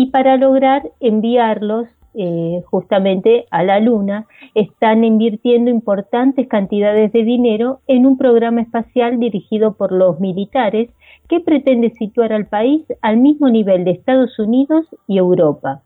[0.05, 8.05] para lograr enviarlos eh, justamente a la Luna, están invirtiendo importantes cantidades de dinero en
[8.05, 10.89] un programa espacial dirigido por los militares
[11.27, 15.81] que pretende situar al país al mismo nivel de Estados Unidos y Europa.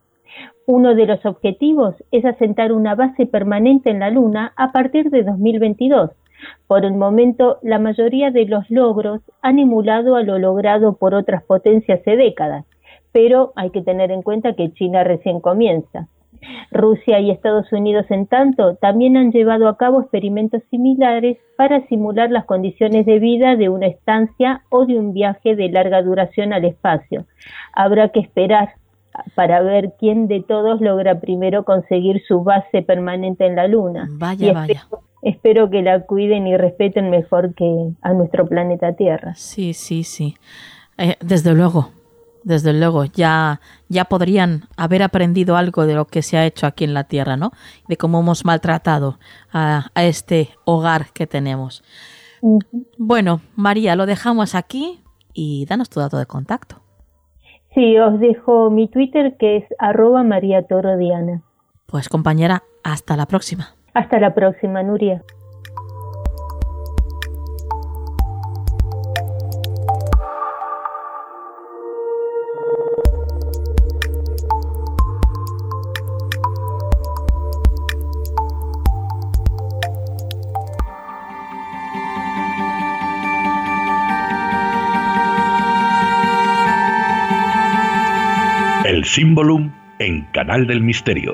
[0.65, 5.23] Uno de los objetivos es asentar una base permanente en la Luna a partir de
[5.23, 6.11] 2022.
[6.67, 11.43] Por el momento, la mayoría de los logros han emulado a lo logrado por otras
[11.43, 12.65] potencias hace décadas,
[13.11, 16.07] pero hay que tener en cuenta que China recién comienza.
[16.71, 22.31] Rusia y Estados Unidos, en tanto, también han llevado a cabo experimentos similares para simular
[22.31, 26.65] las condiciones de vida de una estancia o de un viaje de larga duración al
[26.65, 27.25] espacio.
[27.73, 28.69] Habrá que esperar
[29.35, 34.07] para ver quién de todos logra primero conseguir su base permanente en la Luna.
[34.11, 34.87] Vaya, vaya.
[35.21, 39.35] Espero que la cuiden y respeten mejor que a nuestro planeta Tierra.
[39.35, 40.35] Sí, sí, sí.
[40.97, 41.89] Eh, desde luego,
[42.43, 46.83] desde luego, ya, ya podrían haber aprendido algo de lo que se ha hecho aquí
[46.83, 47.51] en la Tierra, ¿no?
[47.87, 49.19] De cómo hemos maltratado
[49.53, 51.83] a, este hogar que tenemos.
[52.97, 55.01] Bueno, María, lo dejamos aquí
[55.33, 56.77] y danos tu dato de contacto.
[57.73, 61.41] Sí, os dejo mi Twitter que es arroba María Toro Diana.
[61.85, 63.75] Pues compañera, hasta la próxima.
[63.93, 65.23] Hasta la próxima, Nuria.
[89.11, 91.33] El Símbolum en Canal del Misterio.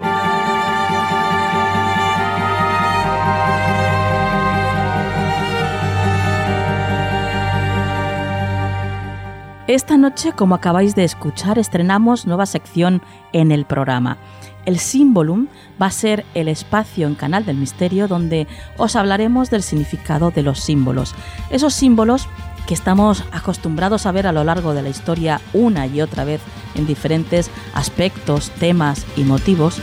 [9.67, 14.17] Esta noche, como acabáis de escuchar, estrenamos nueva sección en el programa.
[14.65, 15.45] El Symbolum
[15.79, 18.47] va a ser el espacio en Canal del Misterio donde
[18.77, 21.13] os hablaremos del significado de los símbolos.
[21.51, 22.27] Esos símbolos
[22.67, 26.41] que estamos acostumbrados a ver a lo largo de la historia una y otra vez
[26.75, 29.81] en diferentes aspectos, temas y motivos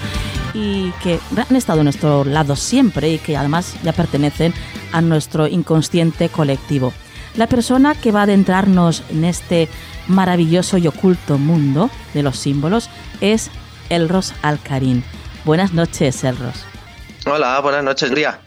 [0.52, 4.54] y que han estado a nuestro lado siempre y que además ya pertenecen
[4.92, 6.92] a nuestro inconsciente colectivo.
[7.36, 9.68] La persona que va a adentrarnos en este
[10.06, 12.88] maravilloso y oculto mundo de los símbolos
[13.20, 13.50] es
[13.88, 15.02] Elros Alcarín.
[15.44, 16.64] Buenas noches, Elros.
[17.26, 18.43] Hola, buenas noches, Ría.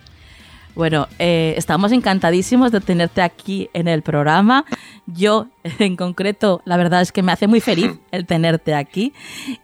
[0.77, 4.63] Bueno, eh, estamos encantadísimos de tenerte aquí en el programa.
[5.07, 5.47] Yo,
[5.79, 9.11] en concreto, la verdad es que me hace muy feliz el tenerte aquí.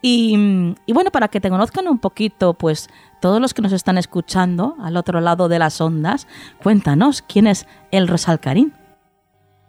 [0.02, 2.90] Y, bueno, para que te conozcan un poquito, pues
[3.22, 6.28] todos los que nos están escuchando al otro lado de las ondas,
[6.64, 8.74] cuéntanos, ¿quién es el Rosalcarín?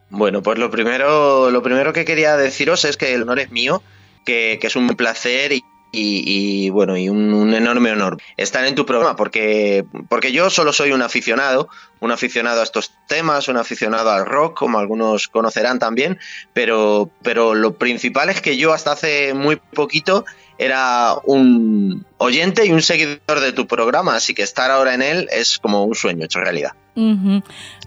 [0.08, 3.82] Bueno, pues lo primero, lo primero que quería deciros es que el honor es mío,
[4.24, 5.62] que, que es un placer y
[5.94, 10.92] y, bueno, y un, enorme honor estar en tu programa, porque, porque yo solo soy
[10.92, 11.68] un aficionado,
[12.00, 16.18] un aficionado a estos temas, un aficionado al rock, como algunos conocerán también,
[16.52, 20.24] pero, pero lo principal es que yo hasta hace muy poquito
[20.58, 25.28] era un oyente y un seguidor de tu programa, así que estar ahora en él
[25.32, 26.72] es como un sueño hecho realidad.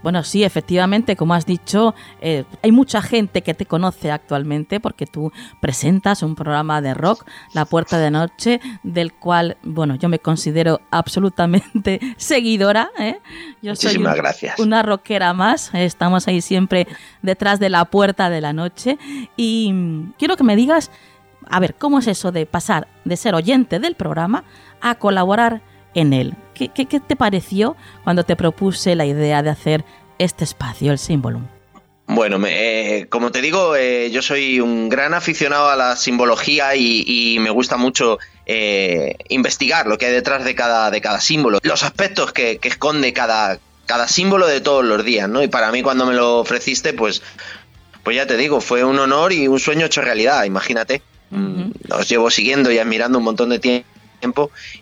[0.04, 5.06] Bueno, sí, efectivamente, como has dicho, eh, hay mucha gente que te conoce actualmente porque
[5.06, 10.20] tú presentas un programa de rock, La Puerta de Noche, del cual, bueno, yo me
[10.20, 12.90] considero absolutamente seguidora.
[13.00, 13.20] ¿eh?
[13.62, 14.60] Yo Muchísimas soy gracias.
[14.60, 16.88] una rockera más, estamos ahí siempre
[17.22, 18.98] detrás de la Puerta de la Noche
[19.36, 19.74] y
[20.18, 20.92] quiero que me digas
[21.50, 24.44] a ver, ¿cómo es eso de pasar de ser oyente del programa
[24.82, 25.62] a colaborar
[25.98, 26.36] en él?
[26.54, 29.84] ¿Qué, te pareció cuando te propuse la idea de hacer
[30.20, 31.42] este espacio, el símbolo?
[32.06, 37.38] Bueno, eh, como te digo, eh, yo soy un gran aficionado a la simbología y,
[37.42, 41.84] me gusta mucho eh, investigar lo que hay detrás de cada, de cada símbolo, los
[41.84, 45.44] aspectos que, esconde cada, cada símbolo de todos los días, ¿no?
[45.44, 47.22] Y para mí cuando me lo ofreciste, pues,
[48.04, 51.02] pues ya te digo, fue un honor y un sueño hecho realidad, imagínate.
[51.90, 53.97] Os llevo siguiendo y admirando un montón de tiempo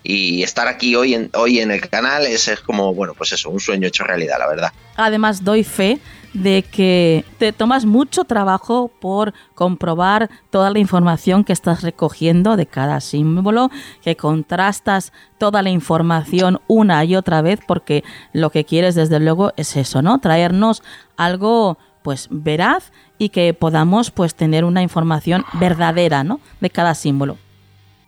[0.02, 3.60] y estar aquí hoy en, hoy en el canal es, como, bueno, pues eso, un
[3.60, 4.72] sueño hecho realidad, la verdad.
[4.96, 6.00] Además, doy fe
[6.32, 12.66] de que te tomas mucho trabajo por comprobar toda la información que estás recogiendo de
[12.66, 13.70] cada símbolo,
[14.02, 19.52] que contrastas toda la información una y otra vez, porque lo que quieres desde luego
[19.56, 20.18] es eso, ¿no?
[20.18, 20.82] Traernos
[21.16, 26.40] algo pues veraz y que podamos pues tener una información verdadera, ¿no?
[26.60, 27.38] De cada símbolo.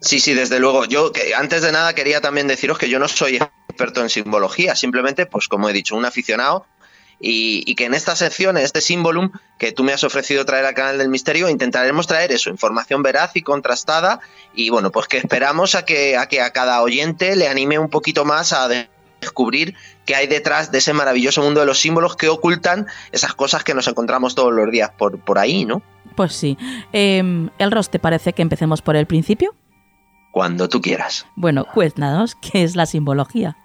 [0.01, 0.85] Sí, sí, desde luego.
[0.85, 3.37] Yo que antes de nada quería también deciros que yo no soy
[3.69, 6.67] experto en simbología, simplemente, pues como he dicho, un aficionado
[7.21, 10.75] y, que en esta sección, en este símbolum que tú me has ofrecido traer al
[10.75, 14.21] canal del misterio, intentaremos traer eso, información veraz y contrastada
[14.55, 17.89] y bueno, pues que esperamos a que a, que a cada oyente le anime un
[17.89, 18.69] poquito más a
[19.21, 19.75] descubrir
[20.07, 23.75] qué hay detrás de ese maravilloso mundo de los símbolos que ocultan esas cosas que
[23.75, 25.83] nos encontramos todos los días por, por ahí, ¿no?
[26.15, 26.57] Pues sí.
[26.93, 29.55] Eh, Elros, ¿te parece que empecemos por el principio?
[30.39, 31.27] Cuando tú quieras.
[31.35, 33.57] Bueno, cuéntanos, ¿qué es la simbología?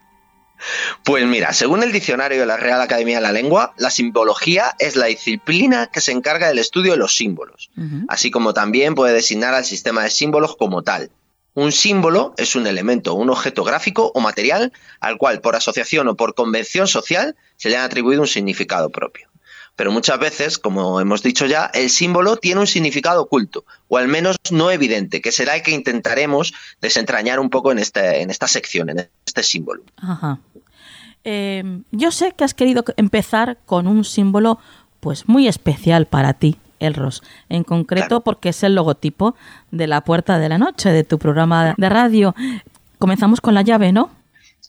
[1.04, 4.96] Pues mira, según el diccionario de la Real Academia de la Lengua, la simbología es
[4.96, 7.70] la disciplina que se encarga del estudio de los símbolos,
[8.08, 11.12] así como también puede designar al sistema de símbolos como tal.
[11.54, 16.16] Un símbolo es un elemento, un objeto gráfico o material al cual por asociación o
[16.16, 19.30] por convención social se le ha atribuido un significado propio.
[19.76, 24.08] Pero muchas veces, como hemos dicho ya, el símbolo tiene un significado oculto, o al
[24.08, 28.48] menos no evidente, que será el que intentaremos desentrañar un poco en, este, en esta
[28.48, 29.84] sección, en este símbolo.
[29.98, 30.40] Ajá.
[31.24, 34.60] Em, yo sé que has querido empezar con un símbolo
[35.00, 39.36] pues muy especial para ti, Elros, en concreto porque es el logotipo
[39.72, 42.36] de la Puerta de la Noche de tu programa de radio.
[43.00, 44.12] Comenzamos con la llave, ¿no?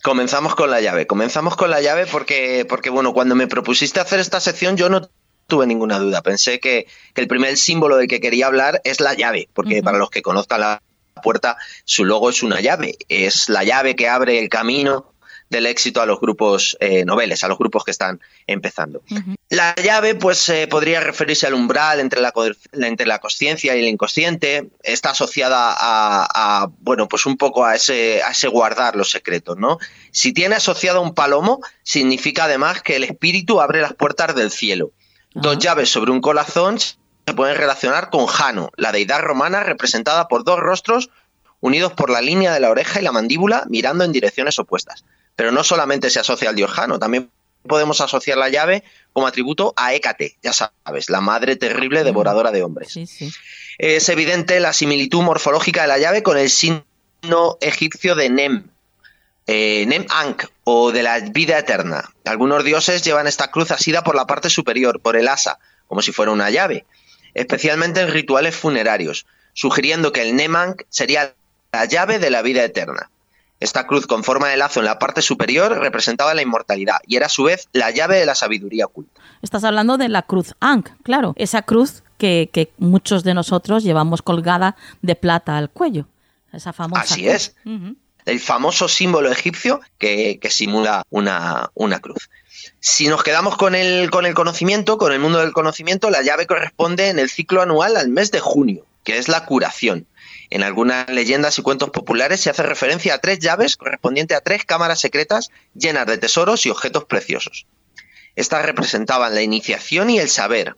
[0.04, 4.20] Comenzamos con la llave, comenzamos con la llave porque, porque bueno, cuando me propusiste hacer
[4.20, 5.08] esta sección yo no
[5.46, 9.48] tuve ninguna duda, pensé que, el primer símbolo del que quería hablar es la llave,
[9.54, 10.82] porque para los que conozcan la
[11.22, 15.13] puerta, su logo es una llave, es la llave que abre el camino
[15.54, 19.02] del éxito a los grupos eh, noveles, a los grupos que están empezando.
[19.48, 22.32] La llave, pues, eh, podría referirse al umbral entre la,
[22.72, 24.68] entre la consciencia y el inconsciente.
[24.82, 29.78] Está asociada a, bueno, pues un poco a ese, a ese guardar los secretos, ¿no?
[30.10, 34.90] Si tiene asociado un palomo, significa además que el espíritu abre las puertas del cielo.
[35.34, 40.44] Dos llaves sobre un corazón se pueden relacionar con Jano, la deidad romana representada por
[40.44, 41.10] dos rostros
[41.60, 45.04] unidos por la línea de la oreja y la mandíbula mirando en direcciones opuestas.
[45.36, 47.30] Pero no solamente se asocia al dios Jano, también
[47.66, 52.62] podemos asociar la llave como atributo a Hécate, ya sabes, la madre terrible devoradora de
[52.62, 52.98] hombres.
[53.78, 58.68] Es evidente la similitud morfológica de la llave con el signo egipcio de Nem,
[59.46, 62.10] eh, Nem Ankh o de la vida eterna.
[62.24, 65.58] Algunos dioses llevan esta cruz asida por la parte superior, por el asa,
[65.88, 66.84] como si fuera una llave,
[67.34, 71.34] especialmente en rituales funerarios, sugiriendo que el Nem Ankh sería
[71.72, 73.10] la llave de la vida eterna.
[73.64, 77.26] Esta cruz con forma de lazo en la parte superior representaba la inmortalidad y era
[77.26, 79.22] a su vez la llave de la sabiduría oculta.
[79.40, 84.76] Estás hablando de la cruz Ankh, claro, esa cruz que, muchos de nosotros llevamos colgada
[85.00, 86.06] de plata al cuello.
[86.52, 87.56] Esa famosa Así es.
[88.26, 92.28] El famoso símbolo egipcio que, simula una, una, cruz.
[92.80, 96.46] Si nos quedamos con el, con el conocimiento, con el mundo del conocimiento, la llave
[96.46, 100.06] corresponde en el ciclo anual al mes de junio, que es la curación.
[100.50, 104.64] En algunas leyendas y cuentos populares se hace referencia a tres llaves correspondientes a tres
[104.64, 107.66] cámaras secretas llenas de tesoros y objetos preciosos.
[108.36, 110.76] Estas representaban la iniciación y el saber.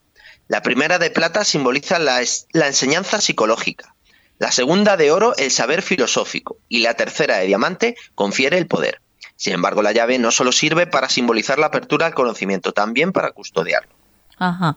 [0.49, 2.21] La primera de plata simboliza la,
[2.53, 3.95] la enseñanza psicológica.
[4.39, 9.01] La segunda de oro el saber filosófico y la tercera de diamante confiere el poder.
[9.37, 13.33] Sin embargo, la llave no solo sirve para simbolizar la apertura al conocimiento, también para
[13.33, 13.91] custodiarlo.
[14.39, 14.77] Ajá.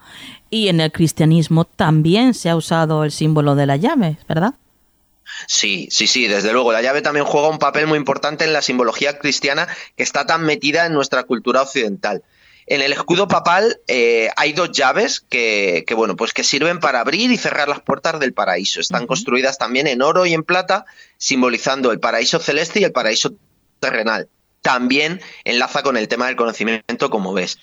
[0.49, 4.55] Y en el cristianismo también se ha usado el símbolo de la llave, ¿verdad?
[5.47, 6.71] Sí, sí, sí, desde luego.
[6.71, 10.43] La llave también juega un papel muy importante en la simbología cristiana que está tan
[10.43, 12.23] metida en nuestra cultura occidental.
[12.69, 17.31] En el escudo papal eh, hay dos llaves que, bueno, pues que sirven para abrir
[17.31, 18.79] y cerrar las puertas del paraíso.
[18.79, 20.85] Están construidas también en oro y en plata,
[21.17, 23.33] simbolizando el paraíso celeste y el paraíso
[23.79, 24.29] terrenal.
[24.61, 27.57] También enlaza con el tema del conocimiento, como ves.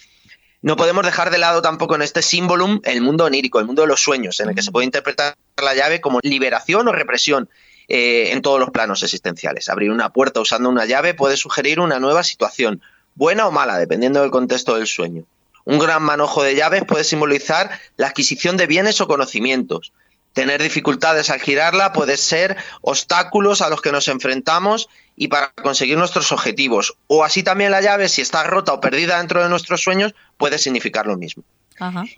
[0.67, 3.89] No podemos dejar de lado tampoco en este símbolum el mundo onírico, el mundo de
[3.89, 7.49] los sueños, en el que se puede interpretar la llave como liberación o represión
[7.87, 9.69] eh, en todos los planos existenciales.
[9.69, 12.83] Abrir una puerta usando una llave puede sugerir una nueva situación,
[13.15, 15.23] buena o mala, dependiendo del contexto del sueño.
[15.65, 19.93] Un gran manojo de llaves puede simbolizar la adquisición de bienes o conocimientos.
[20.33, 25.97] Tener dificultades al girarla puede ser obstáculos a los que nos enfrentamos y para conseguir
[25.97, 26.97] nuestros objetivos.
[27.07, 30.59] O así también la llave, si está rota o perdida dentro de nuestros sueños, puede
[30.59, 31.43] significar lo mismo.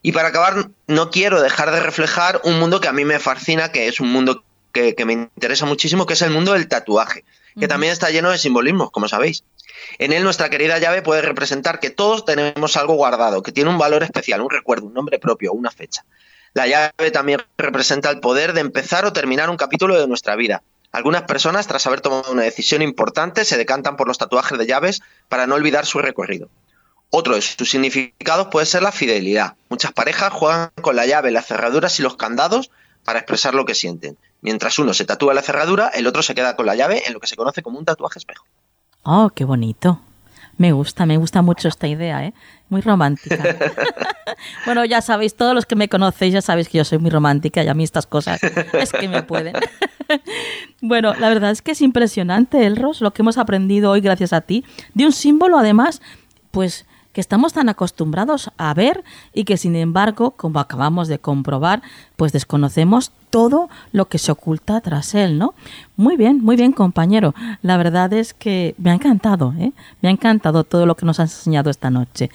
[0.02, 3.72] Y para acabar, no quiero dejar de reflejar un mundo que a mí me fascina,
[3.72, 7.24] que es un mundo que, me interesa muchísimo, que es el mundo del tatuaje,
[7.58, 9.42] que también está lleno de simbolismos, como sabéis.
[9.98, 13.78] En él nuestra querida llave puede representar que todos tenemos algo guardado, que tiene un
[13.78, 16.04] valor especial, un recuerdo, un nombre propio, una fecha.
[16.54, 20.62] La llave también representa el poder de empezar o terminar un capítulo de nuestra vida.
[20.92, 25.02] Algunas personas, tras haber tomado una decisión importante, se decantan por los tatuajes de llaves
[25.28, 26.48] para no olvidar su recorrido.
[27.10, 29.54] Otro de sus significados puede ser la fidelidad.
[29.68, 32.70] Muchas parejas juegan con la llave, las cerraduras y los candados
[33.04, 34.18] para expresar lo que sienten.
[34.40, 37.20] Mientras uno se tatúa la cerradura, el otro se queda con la llave en lo
[37.20, 38.44] que se conoce como un tatuaje espejo.
[39.02, 40.00] Oh, qué bonito.
[40.58, 42.34] Me gusta, me gusta mucho esta idea, ¿eh?
[42.68, 43.42] Muy romántica.
[44.66, 47.62] bueno, ya sabéis, todos los que me conocéis ya sabéis que yo soy muy romántica
[47.62, 49.54] y a mí estas cosas es que me pueden.
[50.82, 54.40] bueno, la verdad es que es impresionante, Elros, lo que hemos aprendido hoy gracias a
[54.40, 56.02] ti, de un símbolo además,
[56.50, 56.86] pues
[57.18, 59.02] que estamos tan acostumbrados a ver
[59.34, 61.82] y que sin embargo, como acabamos de comprobar,
[62.14, 65.52] pues desconocemos todo lo que se oculta tras él, ¿no?
[65.96, 67.34] Muy bien, muy bien, compañero.
[67.60, 69.72] La verdad es que me ha encantado, ¿eh?
[70.00, 72.30] Me ha encantado todo lo que nos has enseñado esta noche.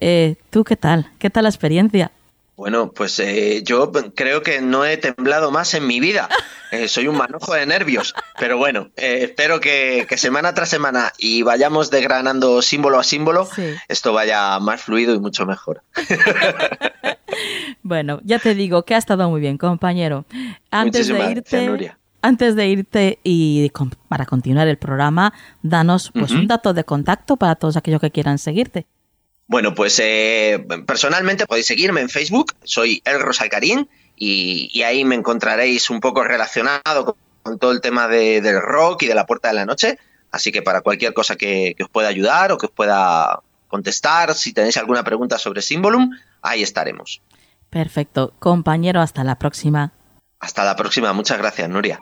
[0.00, 1.06] Eh, ¿Tú qué tal?
[1.18, 2.12] ¿Qué tal la experiencia?
[2.56, 6.28] Bueno, pues eh, yo creo que no he temblado más en mi vida.
[6.72, 11.42] Eh, soy un manojo de nervios, pero bueno, eh, espero que, semana tras semana y
[11.42, 13.46] vayamos desgranando símbolo a símbolo,
[13.88, 15.82] esto vaya más fluido y mucho mejor.
[17.82, 20.24] bueno, ya te digo que ha estado muy bien, compañero.
[20.70, 23.70] Antes de irte, antes de irte y
[24.08, 25.32] para continuar el programa,
[25.62, 28.86] danos pues un dato de contacto para todos aquellos que quieran seguirte.
[29.48, 35.14] Bueno, pues eh, personalmente podéis seguirme en Facebook, soy El Rosalcarín y, y ahí me
[35.14, 39.54] encontraréis un poco relacionado con, todo el tema del rock y de la puerta de
[39.54, 39.98] la noche.
[40.32, 44.52] Así que para cualquier cosa que, os pueda ayudar o que os pueda contestar, si
[44.52, 46.10] tenéis alguna pregunta sobre Symbolum,
[46.42, 47.22] ahí estaremos.
[47.70, 48.32] Perfecto.
[48.40, 49.92] Compañero, hasta la próxima.
[50.40, 51.12] Hasta la próxima.
[51.12, 52.00] Muchas gracias, Nuria.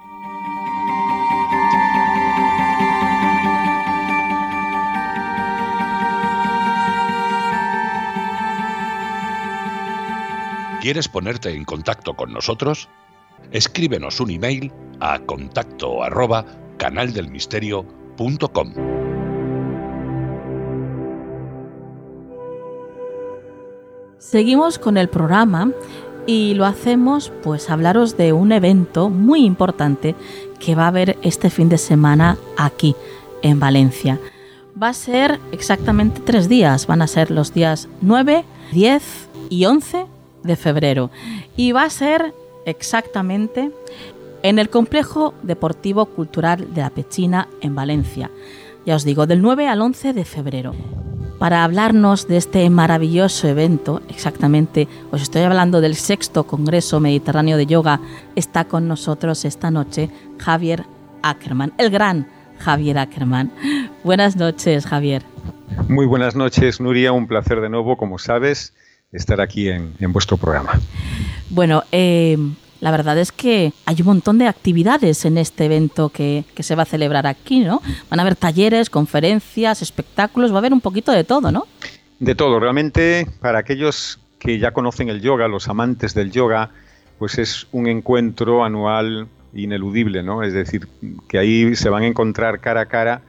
[10.84, 12.90] ¿Quieres ponerte en contacto con nosotros?
[13.52, 14.70] Escríbenos un email
[15.00, 16.44] a contacto arroba.
[24.18, 25.70] Seguimos con el programa
[26.26, 30.14] y lo hacemos pues hablaros de un evento muy importante
[30.60, 32.94] que va a haber este fin de semana aquí
[33.40, 34.20] en Valencia.
[34.82, 39.02] Va a ser exactamente tres días, van a ser los días 9, 10
[39.48, 40.13] y 11
[40.44, 41.10] de febrero
[41.56, 42.32] y va a ser
[42.64, 43.72] exactamente
[44.42, 48.30] en el Complejo Deportivo Cultural de la Pechina en Valencia.
[48.86, 50.74] Ya os digo, del 9 al 11 de febrero.
[51.38, 57.66] Para hablarnos de este maravilloso evento, exactamente, os estoy hablando del sexto Congreso Mediterráneo de
[57.66, 58.00] Yoga,
[58.36, 60.84] está con nosotros esta noche Javier
[61.22, 62.28] Ackerman, el gran
[62.58, 63.50] Javier Ackerman.
[64.04, 65.22] Buenas noches, Javier.
[65.88, 67.12] Muy buenas noches, Nuria.
[67.12, 68.74] Un placer de nuevo, como sabes,
[69.14, 70.78] estar aquí en, vuestro programa.
[71.48, 72.36] Bueno, eh,
[72.80, 76.74] la verdad es que hay un montón de actividades en este evento que, que, se
[76.74, 77.80] va a celebrar aquí, ¿no?
[78.10, 81.66] Van a haber talleres, conferencias, espectáculos, va a haber un poquito de todo, ¿no?
[82.18, 82.60] De todo.
[82.60, 86.70] Realmente, para aquellos que ya conocen el yoga, los amantes del yoga,
[87.18, 90.42] pues es un encuentro anual ineludible, ¿no?
[90.42, 90.88] Es decir,
[91.28, 93.22] que ahí se van a encontrar cara a cara,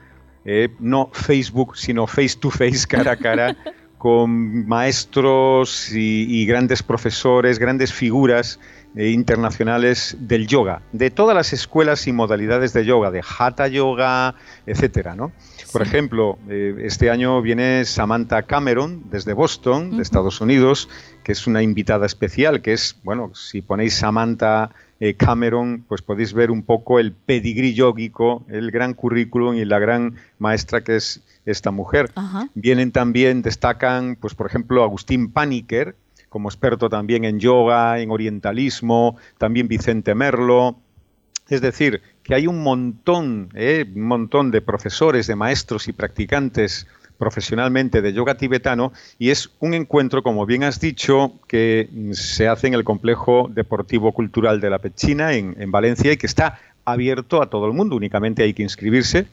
[0.44, 3.56] eh, no Facebook, sino face to face, cara a cara,
[4.06, 8.60] con maestros y, grandes profesores, grandes figuras
[8.94, 14.36] eh, internacionales del yoga, de todas las escuelas y modalidades de yoga, de hatha yoga,
[14.64, 15.32] etcétera, ¿no?
[15.76, 20.88] Por ejemplo, eh, este año viene Samantha Cameron desde Boston, de Estados Unidos,
[21.22, 24.70] que es una invitada especial, que es, bueno, si ponéis Samantha
[25.00, 29.78] eh, Cameron, pues podéis ver un poco el pedigrí yógico, el gran currículum y la
[29.78, 32.10] gran maestra que es esta mujer.
[32.54, 35.94] Vienen también, destacan, pues por ejemplo, Agustín Paniker,
[36.30, 40.78] como experto también en yoga, en orientalismo, también Vicente Merlo.
[41.50, 46.88] Es decir, que hay un montón, eh, un montón de profesores, de maestros y practicantes
[47.18, 52.66] profesionalmente de yoga tibetano y es un encuentro, como bien has dicho, que se hace
[52.66, 57.48] en el complejo deportivo cultural de la Pechina en Valencia y que está abierto a
[57.48, 59.26] todo el mundo, únicamente hay que inscribirse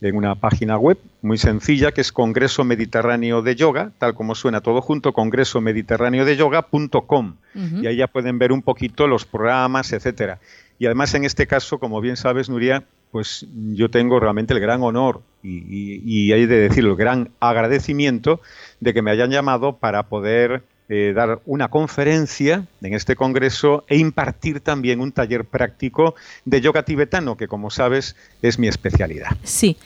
[0.00, 4.60] en una página web muy sencilla que es Congreso Mediterráneo de Yoga, tal como suena
[4.60, 7.36] todo junto, congreso mediterráneo de yoga.com.
[7.54, 10.38] Y ahí ya pueden ver un poquito los programas, etcétera.
[10.78, 14.82] Y además en este caso, como bien sabes, Nuria, pues yo tengo realmente el gran
[14.82, 18.40] honor y, hay de decir el gran agradecimiento
[18.80, 23.98] de que me hayan llamado para poder eh, dar una conferencia en este congreso e
[23.98, 26.14] impartir también un taller práctico
[26.44, 29.36] de yoga tibetano, que como sabes es mi especialidad.
[29.42, 29.76] Sí,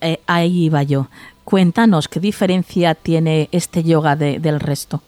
[0.00, 1.08] eh, ahí iba yo.
[1.44, 5.02] Cuéntanos qué diferencia tiene este yoga del resto.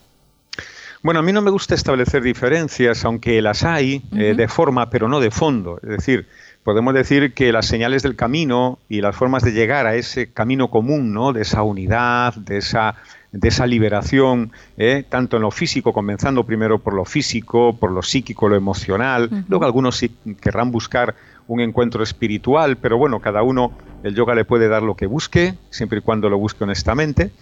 [1.05, 5.07] Bueno, a mí no me gusta establecer diferencias, aunque las hay eh, de forma, pero
[5.07, 5.79] no de fondo.
[5.83, 6.27] Es decir,
[6.65, 10.71] podemos decir que las señales del camino y las formas de llegar a ese camino
[10.71, 11.33] común, ¿no?
[11.33, 12.97] De esa unidad, de esa
[13.31, 15.05] de esa liberación, ¿eh?
[15.09, 19.45] tanto en lo físico, comenzando primero por lo físico, por lo psíquico, lo emocional.
[19.49, 21.17] Luego algunos sí querrán buscar
[21.49, 23.73] un encuentro espiritual, pero bueno, cada uno,
[24.05, 27.33] el yoga le puede dar lo que busque, siempre y cuando lo busque honestamente.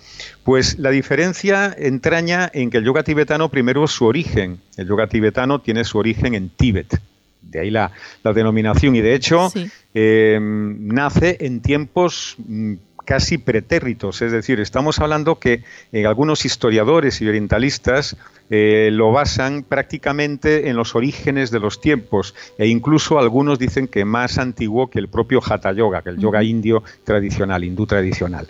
[0.44, 4.60] Pues la diferencia entraña en que el yoga tibetano primero es su origen.
[4.78, 7.02] El yoga tibetano tiene su origen en Tíbet
[7.42, 7.92] de ahí la,
[8.34, 9.52] denominación, y de hecho
[9.94, 12.74] eh, nace en tiempos mm,
[13.04, 18.16] casi pretérritos, es decir, estamos hablando que eh, algunos historiadores y orientalistas
[18.48, 22.34] eh, lo basan prácticamente en los orígenes de los tiempos.
[22.58, 26.42] E incluso algunos dicen que más antiguo que el propio Hatha Yoga, que el yoga
[26.44, 28.46] indio tradicional, hindú tradicional.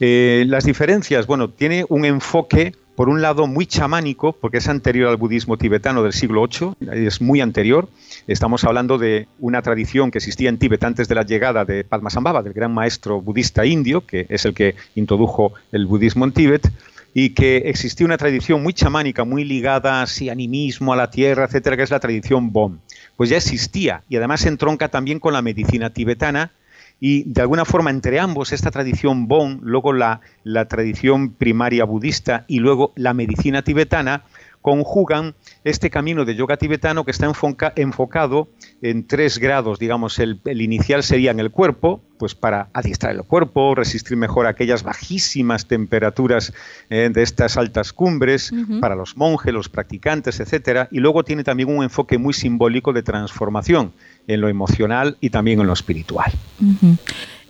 [0.00, 5.18] las diferencias, bueno, tiene un enfoque por un lado muy chamánico, porque es anterior al
[5.18, 7.88] budismo tibetano del siglo VIII, es muy anterior.
[8.26, 12.42] Estamos hablando de una tradición que existía en Tíbet antes de la llegada de Padmasambhava,
[12.42, 16.72] del gran maestro budista indio, que es el que introdujo el budismo en Tíbet,
[17.12, 21.76] y que existía una tradición muy chamánica, muy ligada así, animismo, a la tierra, etcétera,
[21.76, 22.80] que es la tradición Bon.
[23.16, 26.50] Pues ya existía y además entronca también con la medicina tibetana,
[26.98, 30.20] y de alguna forma entre ambos, esta tradición Bon, luego la,
[30.68, 34.24] tradición primaria budista y luego la medicina tibetana,
[34.62, 37.30] conjugan este camino de yoga tibetano que está
[37.76, 38.48] enfocado
[38.82, 43.74] en tres grados, digamos, el, inicial sería en el cuerpo, pues para adiestrar el cuerpo,
[43.74, 46.52] resistir mejor aquellas bajísimas temperaturas
[46.90, 51.74] eh, de estas altas cumbres, para los monjes, los practicantes, etcétera, y luego tiene también
[51.74, 53.92] un enfoque muy simbólico de transformación
[54.26, 56.32] en lo emocional y también en lo espiritual.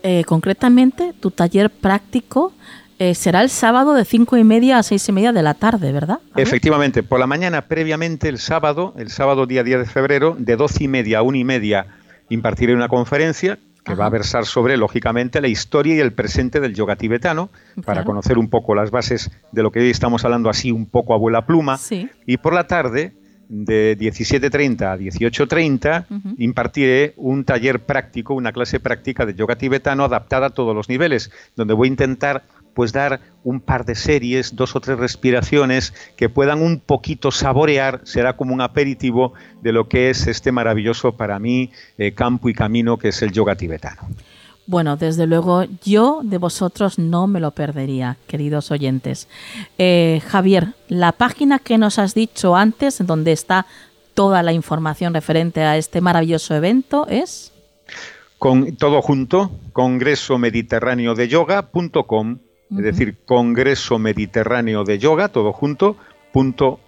[0.02, 2.52] Eh, concretamente, tu taller práctico
[2.98, 5.92] eh, será el sábado de cinco y media a seis y media de la tarde,
[5.92, 6.20] ¿verdad?
[6.34, 10.84] Efectivamente, por la mañana previamente el sábado, el sábado día 10 de febrero, de doce
[10.84, 11.86] y media a una y media,
[12.30, 16.74] impartiré una conferencia que va a versar sobre, lógicamente, la historia y el presente del
[16.74, 17.50] yoga tibetano,
[17.84, 21.14] para conocer un poco las bases de lo que hoy estamos hablando así un poco
[21.14, 21.78] a vuela pluma.
[22.26, 23.14] Y por la tarde,
[23.48, 30.48] de 17.30 a 18.30 impartiré un taller práctico, una clase práctica de yoga tibetano adaptada
[30.48, 32.42] a todos los niveles, donde voy a intentar
[32.76, 38.02] pues dar un par de series, dos o tres respiraciones que puedan un poquito saborear,
[38.04, 42.54] será como un aperitivo de lo que es este maravilloso para mí eh, campo y
[42.54, 44.02] camino que es el yoga tibetano.
[44.66, 49.26] Bueno, desde luego yo de vosotros no me lo perdería, queridos oyentes.
[49.78, 53.64] Eh, Javier, la página que nos has dicho antes, donde está
[54.12, 57.52] toda la información referente a este maravilloso evento, es...
[58.38, 62.38] Con todo junto, Congreso Mediterráneo de Yoga.com,
[62.70, 65.96] es decir, Congreso Mediterráneo de Yoga, todo junto,
[66.32, 66.80] punto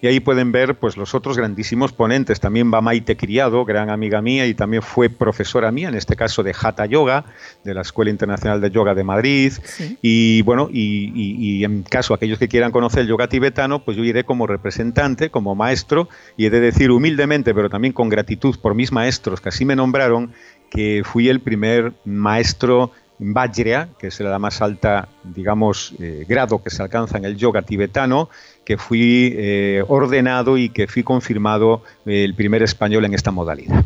[0.00, 2.38] y ahí pueden ver pues los otros grandísimos ponentes.
[2.38, 6.42] También va Maite Criado, gran amiga mía y también fue profesora mía, en este caso
[6.42, 7.24] de Hatha Yoga,
[7.64, 9.52] de la Escuela Internacional de Yoga de Madrid.
[10.00, 14.24] Y bueno, y, en caso aquellos que quieran conocer el yoga tibetano, pues yo iré
[14.24, 18.92] como representante, como maestro, y he de decir humildemente, pero también con gratitud por mis
[18.92, 20.32] maestros que así me nombraron,
[20.70, 22.92] que fui el primer maestro
[23.24, 27.62] Vajra, que es la más alta, digamos, eh, grado que se alcanza en el yoga
[27.62, 28.28] tibetano,
[28.64, 33.84] que fui eh, ordenado y que fui confirmado eh, el primer español en esta modalidad.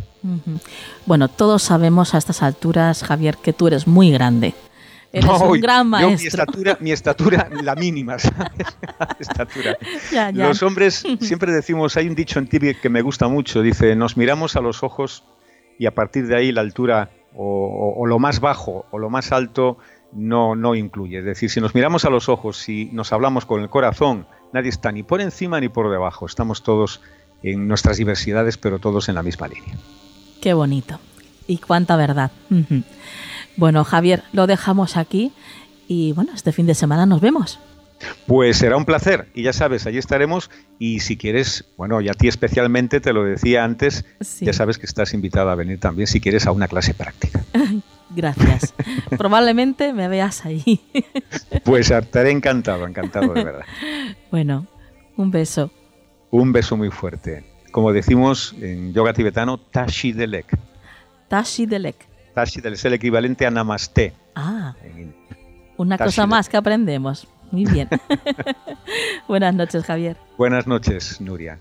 [1.05, 4.55] Bueno, todos sabemos a estas alturas, Javier, que tú eres muy grande.
[5.13, 6.19] Eres un gran maestro.
[6.19, 8.67] mi, estatura, mi estatura, la mínima, ¿sabes?
[9.19, 9.79] estatura.
[10.33, 14.17] Los hombres, siempre decimos, hay un dicho en Tibet que me gusta mucho, dice, nos
[14.17, 15.25] miramos a los ojos
[15.79, 19.79] y a partir de ahí la altura o, lo más bajo o lo más alto
[20.13, 21.19] no, no incluye.
[21.19, 24.71] Es decir, si nos miramos a los ojos, si nos hablamos con el corazón, nadie
[24.71, 26.27] está ni por encima ni por debajo.
[26.27, 27.01] Estamos todos
[27.43, 29.77] en nuestras diversidades, pero todos en la misma línea.
[30.41, 30.99] Qué bonito.
[31.47, 32.31] Y cuánta verdad.
[33.57, 35.33] Bueno, Javier, lo dejamos aquí
[35.89, 37.59] y bueno, este fin de semana nos vemos.
[38.27, 42.13] Pues será un placer y ya sabes, allí estaremos y si quieres, bueno, y a
[42.13, 44.05] ti especialmente, te lo decía antes,
[44.41, 47.43] ya sabes que estás invitada a venir también si quieres a una clase práctica.
[48.11, 48.75] Gracias.
[49.19, 50.81] Probablemente me veas ahí.
[51.65, 53.65] pues estaré encantado, encantado de verdad.
[54.31, 54.67] Bueno,
[55.17, 55.71] un beso.
[56.31, 57.45] Un beso muy fuerte.
[57.71, 60.59] Como decimos en yoga tibetano, Tashi Delek.
[61.29, 61.97] Tashi Delek.
[62.35, 64.13] Tashi Delek es el equivalente a Namaste.
[64.35, 64.75] Ah.
[65.77, 67.29] Una cosa más que aprendemos.
[67.51, 67.89] Muy bien.
[69.29, 70.17] Buenas noches, Javier.
[70.37, 71.59] Buenas noches, Nuria.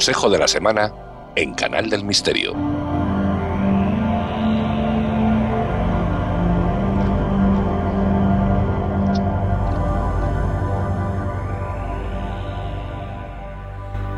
[0.00, 0.94] Consejo de la semana
[1.36, 2.54] en Canal del Misterio.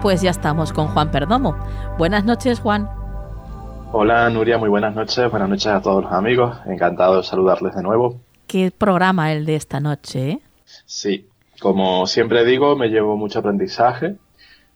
[0.00, 1.56] Pues ya estamos con Juan Perdomo.
[1.98, 2.88] Buenas noches, Juan.
[3.90, 5.28] Hola, Nuria, muy buenas noches.
[5.32, 6.58] Buenas noches a todos los amigos.
[6.66, 8.20] Encantado de saludarles de nuevo.
[8.46, 10.42] Qué programa el de esta noche, ¿eh?
[10.86, 11.26] Sí,
[11.58, 14.14] como siempre digo, me llevo mucho aprendizaje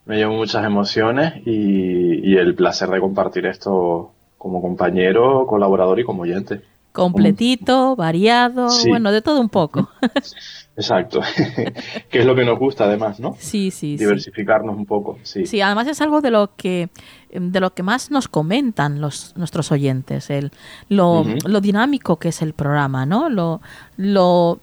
[0.07, 6.23] me llevo muchas emociones y, el placer de compartir esto como compañero, colaborador y como
[6.23, 6.61] oyente.
[6.93, 9.89] Completito, variado, bueno, de todo un poco.
[10.77, 11.21] Exacto,
[12.11, 13.37] que es lo que nos gusta además, ¿no?
[13.39, 15.47] Sí, sí, Diversificarnos un poco, sí.
[15.47, 16.91] Sí, además es algo de lo que
[17.33, 20.53] de lo que más nos comentan los nuestros oyentes, el
[20.89, 23.29] lo, lo dinámico que es el programa, ¿no?
[23.29, 23.61] Lo,
[23.97, 24.61] lo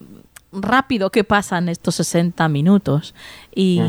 [0.53, 3.13] rápido que pasan estos 60 minutos
[3.53, 3.81] y,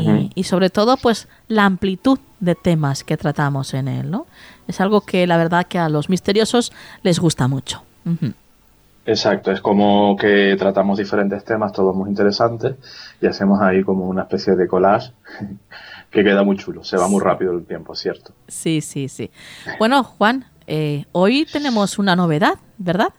[0.43, 4.27] sobre todo pues la amplitud de temas que tratamos en él, ¿no?
[4.67, 6.71] Es algo que la verdad que a los misteriosos
[7.03, 7.83] les gusta mucho.
[9.05, 12.75] Exacto, es como que tratamos diferentes temas, todos muy interesantes,
[13.21, 15.11] y hacemos ahí como una especie de collage
[16.09, 18.33] que queda muy chulo, se va muy rápido el tiempo, ¿cierto?
[18.47, 19.29] Sí, sí, sí.
[19.77, 23.09] Bueno, Juan, eh, hoy tenemos una novedad, ¿verdad?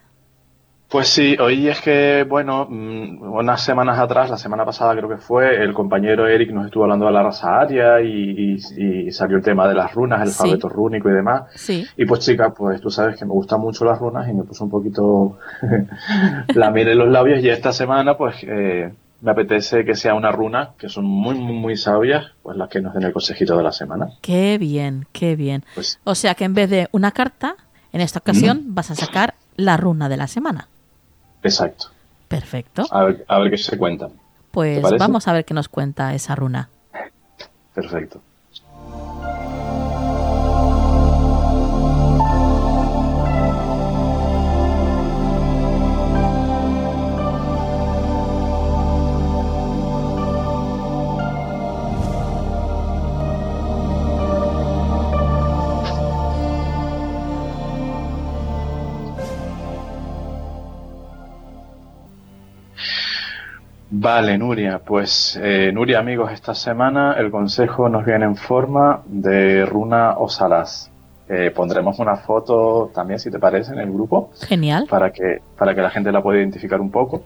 [0.88, 5.16] Pues sí, hoy es que, bueno, mm, unas semanas atrás, la semana pasada creo que
[5.16, 8.56] fue, el compañero Eric nos estuvo hablando de la raza aria y,
[9.10, 11.50] salió el tema de las runas, el alfabeto rúnico y demás.
[11.54, 11.86] Sí.
[11.96, 14.64] Y pues chica, pues tú sabes que me gustan mucho las runas y me puso
[14.64, 15.38] un poquito
[16.54, 20.30] la miel en los labios y esta semana pues eh, me apetece que sea una
[20.30, 23.62] runa, que son muy, muy, muy sabias, pues las que nos den el consejito de
[23.62, 24.10] la semana.
[24.20, 25.64] Qué bien, qué bien.
[25.74, 27.56] Pues o sea que en vez de una carta,
[27.92, 30.68] en esta ocasión vas a sacar la runa de la semana.
[31.46, 31.90] Exacto.
[32.28, 32.86] Perfecto.
[32.90, 34.08] A ver, a ver qué se cuenta.
[34.50, 36.70] Pues vamos a ver qué nos cuenta esa runa.
[37.74, 38.22] Perfecto.
[64.06, 64.78] Vale, Nuria.
[64.78, 70.92] Pues, eh, Nuria, amigos, esta semana el consejo nos viene en forma de runa Osalas.
[71.28, 74.30] Eh, pondremos una foto también, si te parece, en el grupo.
[74.46, 74.86] Genial.
[74.88, 77.24] Para que, para que la gente la pueda identificar un poco.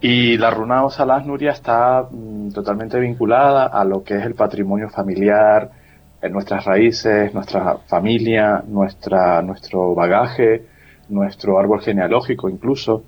[0.00, 4.88] Y la runa Osalas Nuria está mm, totalmente vinculada a lo que es el patrimonio
[4.88, 5.72] familiar,
[6.22, 10.64] en nuestras raíces, nuestra familia, nuestra, nuestro bagaje,
[11.10, 13.04] nuestro árbol genealógico incluso.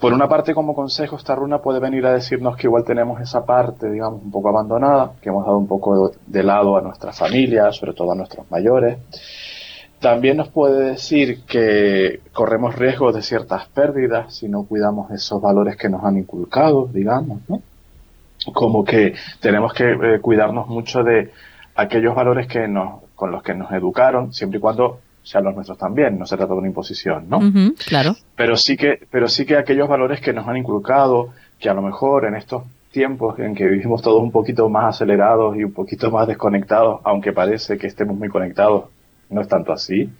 [0.00, 3.44] Por una parte, como consejo, esta runa puede venir a decirnos que igual tenemos esa
[3.44, 7.70] parte, digamos, un poco abandonada, que hemos dado un poco de lado a nuestra familia,
[7.70, 8.96] sobre todo a nuestros mayores.
[10.00, 15.76] También nos puede decir que corremos riesgo de ciertas pérdidas si no cuidamos esos valores
[15.76, 17.60] que nos han inculcado, digamos, ¿no?
[18.54, 21.30] Como que tenemos que eh, cuidarnos mucho de
[21.74, 25.00] aquellos valores que nos, con los que nos educaron, siempre y cuando
[25.30, 27.38] sean los nuestros también, no se trata de una imposición, ¿no?
[27.86, 28.16] claro.
[28.34, 31.28] Pero sí que, pero sí que aquellos valores que nos han inculcado,
[31.60, 35.56] que a lo mejor en estos tiempos en que vivimos todos un poquito más acelerados
[35.56, 38.86] y un poquito más desconectados, aunque parece que estemos muy conectados,
[39.28, 40.10] no es tanto así,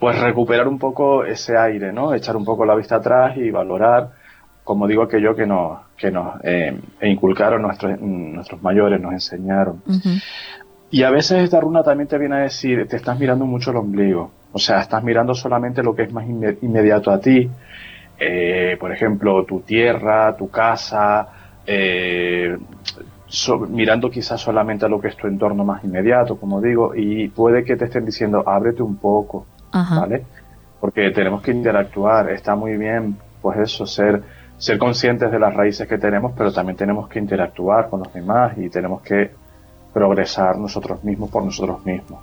[0.00, 2.12] pues recuperar un poco ese aire, ¿no?
[2.12, 4.10] Echar un poco la vista atrás y valorar,
[4.64, 9.80] como digo, aquello que nos, que nos eh, inculcaron nuestros, nuestros mayores, nos enseñaron.
[10.90, 13.76] Y a veces esta runa también te viene a decir, te estás mirando mucho el
[13.76, 14.30] ombligo.
[14.52, 17.48] O sea, estás mirando solamente lo que es más inmediato a ti.
[18.18, 21.28] Eh, por ejemplo, tu tierra, tu casa,
[21.64, 22.56] eh,
[23.68, 27.64] mirando quizás solamente a lo que es tu entorno más inmediato, como digo, y puede
[27.64, 30.24] que te estén diciendo, ábrete un poco, ¿vale?
[30.80, 34.22] Porque tenemos que interactuar, está muy bien, pues eso, ser,
[34.58, 38.58] ser conscientes de las raíces que tenemos, pero también tenemos que interactuar con los demás
[38.58, 39.30] y tenemos que
[39.92, 42.20] progresar nosotros mismos por nosotros mismos.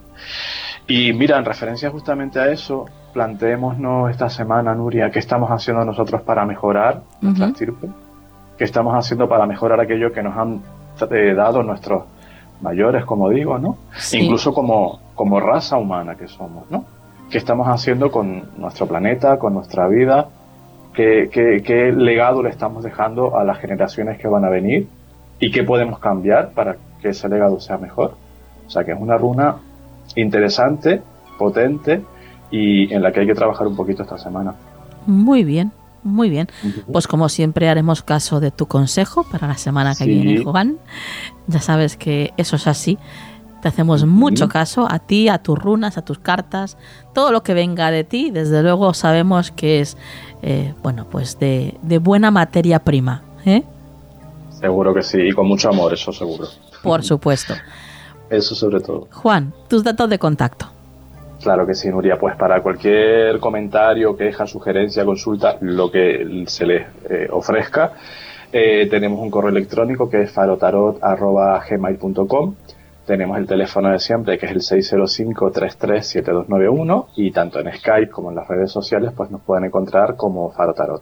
[0.88, 6.22] Y mira, en referencia justamente a eso, planteémonos esta semana, Nuria, qué estamos haciendo nosotros
[6.22, 7.88] para mejorar nuestra estirpe,
[8.58, 10.62] qué estamos haciendo para mejorar aquello que nos han
[11.12, 12.04] eh, dado nuestros
[12.62, 13.78] mayores, como digo, ¿no?
[14.14, 16.86] Incluso como, como raza humana que somos, ¿no?
[17.30, 20.30] ¿Qué estamos haciendo con nuestro planeta, con nuestra vida?
[20.94, 24.88] ¿Qué, qué, qué legado le estamos dejando a las generaciones que van a venir?
[25.40, 26.78] ¿Y qué podemos cambiar para
[27.08, 28.16] que ese legado sea mejor.
[28.68, 29.56] O sea que es una runa
[30.16, 31.02] interesante,
[31.38, 32.04] potente
[32.52, 34.54] y en la que hay que trabajar un poquito esta semana.
[35.06, 35.72] Muy bien,
[36.04, 36.48] muy bien.
[36.92, 40.78] Pues como siempre haremos caso de tu consejo para la semana que viene, Juan.
[41.48, 42.98] Ya sabes que eso es así.
[43.62, 46.78] Te hacemos mucho caso a ti, a tus runas, a tus cartas,
[47.14, 48.32] todo lo que venga de ti.
[48.32, 49.98] Desde luego sabemos que es,
[50.42, 53.24] eh, bueno, pues de, de buena materia prima.
[53.46, 53.64] ¿eh?
[54.52, 56.48] Seguro que sí, y con mucho amor, eso seguro.
[56.84, 57.56] Por supuesto.
[58.30, 59.08] Eso sobre todo.
[59.12, 60.68] Juan, tus datos de contacto.
[61.42, 62.18] Claro que sí, Nuria.
[62.20, 67.94] Pues para cualquier comentario, queja, sugerencia, consulta, lo que se les eh, ofrezca,
[68.52, 72.56] eh, tenemos un correo electrónico que es farotarot.gmail.com.
[73.06, 78.36] Tenemos el teléfono de siempre que es el 605-337291 y tanto en Skype como en
[78.36, 81.02] las redes sociales pues nos pueden encontrar como Farotarot.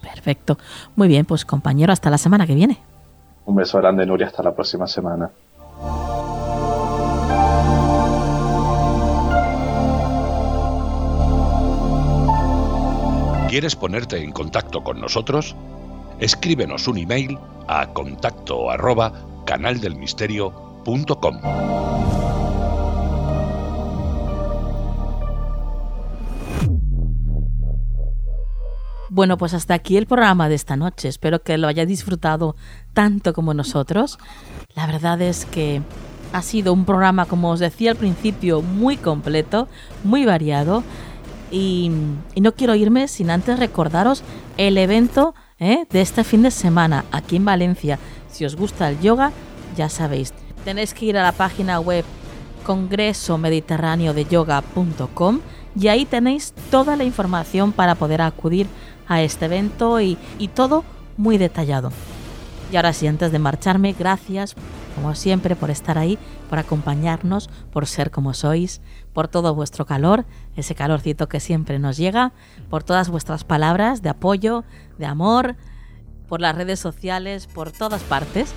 [0.00, 0.56] Perfecto.
[0.96, 2.78] Muy bien, pues compañero, hasta la semana que viene.
[3.50, 5.28] Un beso grande, Nuria, hasta la próxima semana.
[13.48, 15.56] ¿Quieres ponerte en contacto con nosotros?
[16.20, 19.12] Escríbenos un email a contacto arroba
[19.46, 21.40] canaldelmisterio.com.
[29.20, 31.06] Bueno, pues hasta aquí el programa de esta noche.
[31.06, 32.56] Espero que lo hayáis disfrutado
[32.94, 34.18] tanto como nosotros.
[34.74, 35.82] La verdad es que
[36.32, 39.68] ha sido un programa, como os decía al principio, muy completo,
[40.04, 40.84] muy variado.
[41.50, 41.90] Y,
[42.34, 44.22] no quiero irme sin antes recordaros
[44.56, 45.84] el evento ¿eh?
[45.90, 47.98] de este fin de semana aquí en Valencia.
[48.30, 49.32] Si os gusta el yoga,
[49.76, 50.32] ya sabéis,
[50.64, 52.06] tenéis que ir a la página web
[52.64, 55.40] congreso mediterráneo de yoga.com
[55.78, 58.66] y ahí tenéis toda la información para poder acudir
[59.10, 60.16] a este evento y,
[60.54, 60.84] todo
[61.18, 61.90] muy detallado.
[62.72, 64.54] Y ahora sí, antes de marcharme, gracias
[64.94, 68.80] como siempre por estar ahí, por acompañarnos, por ser como sois,
[69.12, 70.24] por todo vuestro calor,
[70.56, 72.32] ese calorcito que siempre nos llega,
[72.70, 74.62] por todas vuestras palabras de apoyo,
[74.98, 75.56] de amor,
[76.28, 78.52] por las redes sociales, por todas partes.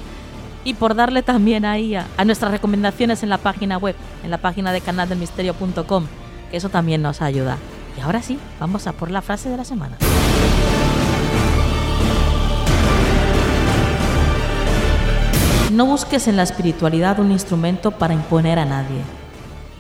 [0.66, 4.38] Y por darle también ahí a, a nuestras recomendaciones en la página web, en la
[4.38, 6.06] página de canaldelmisterio.com,
[6.52, 7.58] que eso también nos ayuda.
[8.04, 9.98] Ahora sí, vamos a por la frase de la semana.
[15.72, 19.02] No busques en la espiritualidad un instrumento para imponer a nadie,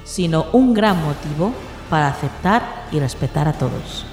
[0.05, 1.53] sino un gran motivo
[1.89, 4.05] para aceptar y respetar a todos.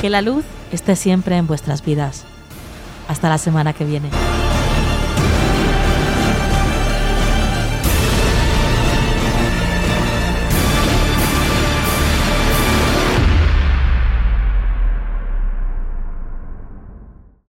[0.00, 2.24] Que la luz esté siempre en vuestras vidas.
[3.06, 4.08] Hasta la semana que viene.